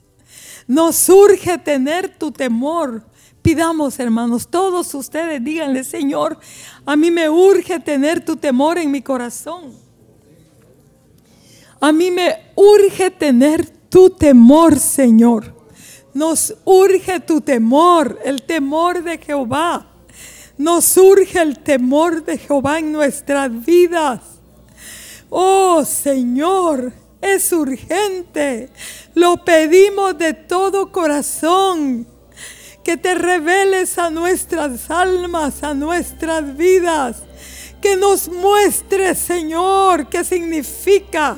Nos 0.66 0.96
surge 0.96 1.58
tener 1.58 2.16
tu 2.16 2.32
temor. 2.32 3.04
Pidamos, 3.46 4.00
hermanos, 4.00 4.48
todos 4.48 4.92
ustedes 4.92 5.44
díganle, 5.44 5.84
Señor, 5.84 6.36
a 6.84 6.96
mí 6.96 7.12
me 7.12 7.30
urge 7.30 7.78
tener 7.78 8.24
tu 8.24 8.34
temor 8.34 8.76
en 8.76 8.90
mi 8.90 9.02
corazón. 9.02 9.72
A 11.80 11.92
mí 11.92 12.10
me 12.10 12.50
urge 12.56 13.08
tener 13.12 13.64
tu 13.88 14.10
temor, 14.10 14.76
Señor. 14.80 15.54
Nos 16.12 16.56
urge 16.64 17.20
tu 17.20 17.40
temor, 17.40 18.18
el 18.24 18.42
temor 18.42 19.04
de 19.04 19.16
Jehová. 19.16 19.92
Nos 20.58 20.96
urge 20.96 21.40
el 21.40 21.60
temor 21.60 22.24
de 22.24 22.38
Jehová 22.38 22.80
en 22.80 22.90
nuestras 22.90 23.64
vidas. 23.64 24.22
Oh 25.30 25.84
Señor, 25.84 26.92
es 27.20 27.52
urgente. 27.52 28.70
Lo 29.14 29.44
pedimos 29.44 30.18
de 30.18 30.34
todo 30.34 30.90
corazón. 30.90 32.15
Que 32.86 32.96
te 32.96 33.16
reveles 33.16 33.98
a 33.98 34.10
nuestras 34.10 34.88
almas, 34.92 35.64
a 35.64 35.74
nuestras 35.74 36.56
vidas. 36.56 37.16
Que 37.82 37.96
nos 37.96 38.28
muestres, 38.28 39.18
Señor, 39.18 40.06
qué 40.06 40.22
significa 40.22 41.36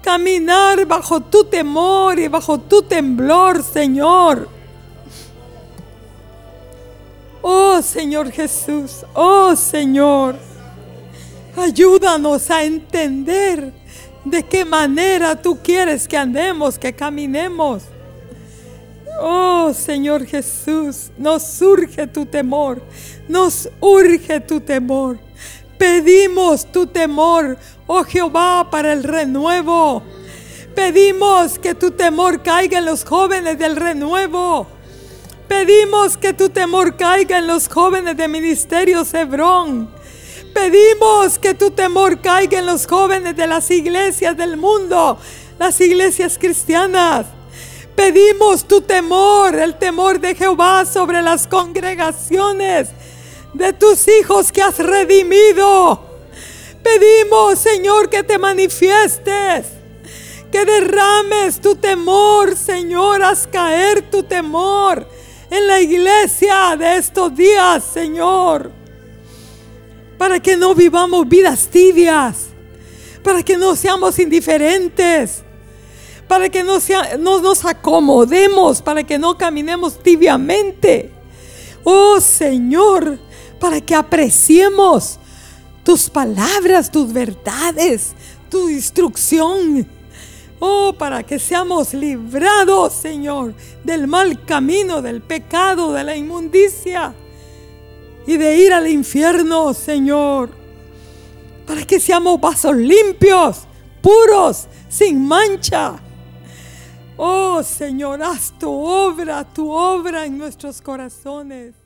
caminar 0.00 0.86
bajo 0.86 1.20
tu 1.20 1.42
temor 1.42 2.20
y 2.20 2.28
bajo 2.28 2.60
tu 2.60 2.82
temblor, 2.82 3.64
Señor. 3.64 4.48
Oh 7.42 7.82
Señor 7.82 8.30
Jesús, 8.30 9.04
oh 9.12 9.56
Señor, 9.56 10.36
ayúdanos 11.56 12.48
a 12.48 12.62
entender 12.62 13.72
de 14.24 14.44
qué 14.44 14.64
manera 14.64 15.34
tú 15.42 15.58
quieres 15.60 16.06
que 16.06 16.16
andemos, 16.16 16.78
que 16.78 16.92
caminemos. 16.92 17.82
Oh 19.20 19.72
Señor 19.72 20.26
Jesús, 20.26 21.10
nos 21.16 21.42
surge 21.42 22.06
tu 22.06 22.26
temor, 22.26 22.82
nos 23.28 23.68
urge 23.80 24.40
tu 24.40 24.60
temor. 24.60 25.18
Pedimos 25.78 26.70
tu 26.70 26.86
temor, 26.86 27.58
oh 27.86 28.04
Jehová, 28.04 28.68
para 28.70 28.92
el 28.92 29.02
renuevo. 29.02 30.02
Pedimos 30.74 31.58
que 31.58 31.74
tu 31.74 31.90
temor 31.90 32.42
caiga 32.42 32.78
en 32.78 32.84
los 32.84 33.04
jóvenes 33.04 33.58
del 33.58 33.76
renuevo. 33.76 34.66
Pedimos 35.48 36.16
que 36.16 36.32
tu 36.32 36.48
temor 36.48 36.96
caiga 36.96 37.38
en 37.38 37.46
los 37.46 37.68
jóvenes 37.68 38.16
de 38.16 38.28
Ministerio 38.28 39.02
Hebrón. 39.12 39.90
Pedimos 40.52 41.38
que 41.38 41.54
tu 41.54 41.70
temor 41.70 42.20
caiga 42.20 42.58
en 42.58 42.66
los 42.66 42.86
jóvenes 42.86 43.36
de 43.36 43.46
las 43.46 43.70
iglesias 43.70 44.36
del 44.36 44.56
mundo, 44.56 45.18
las 45.58 45.80
iglesias 45.80 46.38
cristianas. 46.38 47.35
Pedimos 47.96 48.68
tu 48.68 48.82
temor, 48.82 49.54
el 49.54 49.78
temor 49.78 50.20
de 50.20 50.34
Jehová 50.34 50.84
sobre 50.84 51.22
las 51.22 51.46
congregaciones 51.46 52.90
de 53.54 53.72
tus 53.72 54.06
hijos 54.06 54.52
que 54.52 54.60
has 54.60 54.78
redimido. 54.78 56.04
Pedimos, 56.82 57.58
Señor, 57.58 58.10
que 58.10 58.22
te 58.22 58.38
manifiestes, 58.38 59.66
que 60.52 60.64
derrames 60.66 61.58
tu 61.58 61.74
temor, 61.74 62.54
Señor, 62.54 63.22
haz 63.22 63.46
caer 63.46 64.02
tu 64.10 64.22
temor 64.22 65.08
en 65.50 65.66
la 65.66 65.80
iglesia 65.80 66.76
de 66.78 66.98
estos 66.98 67.34
días, 67.34 67.82
Señor. 67.82 68.70
Para 70.18 70.38
que 70.38 70.56
no 70.56 70.74
vivamos 70.74 71.26
vidas 71.26 71.66
tibias, 71.68 72.48
para 73.22 73.42
que 73.42 73.56
no 73.56 73.74
seamos 73.74 74.18
indiferentes, 74.18 75.45
para 76.28 76.48
que 76.48 76.62
no, 76.64 76.78
no 77.18 77.40
nos 77.40 77.64
acomodemos, 77.64 78.82
para 78.82 79.04
que 79.04 79.18
no 79.18 79.38
caminemos 79.38 80.02
tibiamente. 80.02 81.12
Oh 81.84 82.20
Señor, 82.20 83.18
para 83.60 83.80
que 83.80 83.94
apreciemos 83.94 85.18
tus 85.84 86.10
palabras, 86.10 86.90
tus 86.90 87.12
verdades, 87.12 88.12
tu 88.50 88.68
instrucción. 88.68 89.86
Oh, 90.58 90.94
para 90.98 91.22
que 91.22 91.38
seamos 91.38 91.92
librados, 91.92 92.94
Señor, 92.94 93.54
del 93.84 94.06
mal 94.06 94.44
camino, 94.44 95.02
del 95.02 95.20
pecado, 95.20 95.92
de 95.92 96.02
la 96.02 96.16
inmundicia 96.16 97.14
y 98.26 98.36
de 98.36 98.56
ir 98.56 98.72
al 98.72 98.88
infierno, 98.88 99.74
Señor. 99.74 100.50
Para 101.66 101.84
que 101.84 102.00
seamos 102.00 102.40
vasos 102.40 102.74
limpios, 102.74 103.58
puros, 104.00 104.66
sin 104.88 105.26
mancha. 105.26 106.00
Oh, 107.18 107.62
Señor, 107.62 108.22
haz 108.22 108.52
tu 108.58 108.70
obra, 108.70 109.42
tu 109.44 109.70
obra 109.70 110.26
en 110.26 110.36
nuestros 110.36 110.82
corazones. 110.82 111.85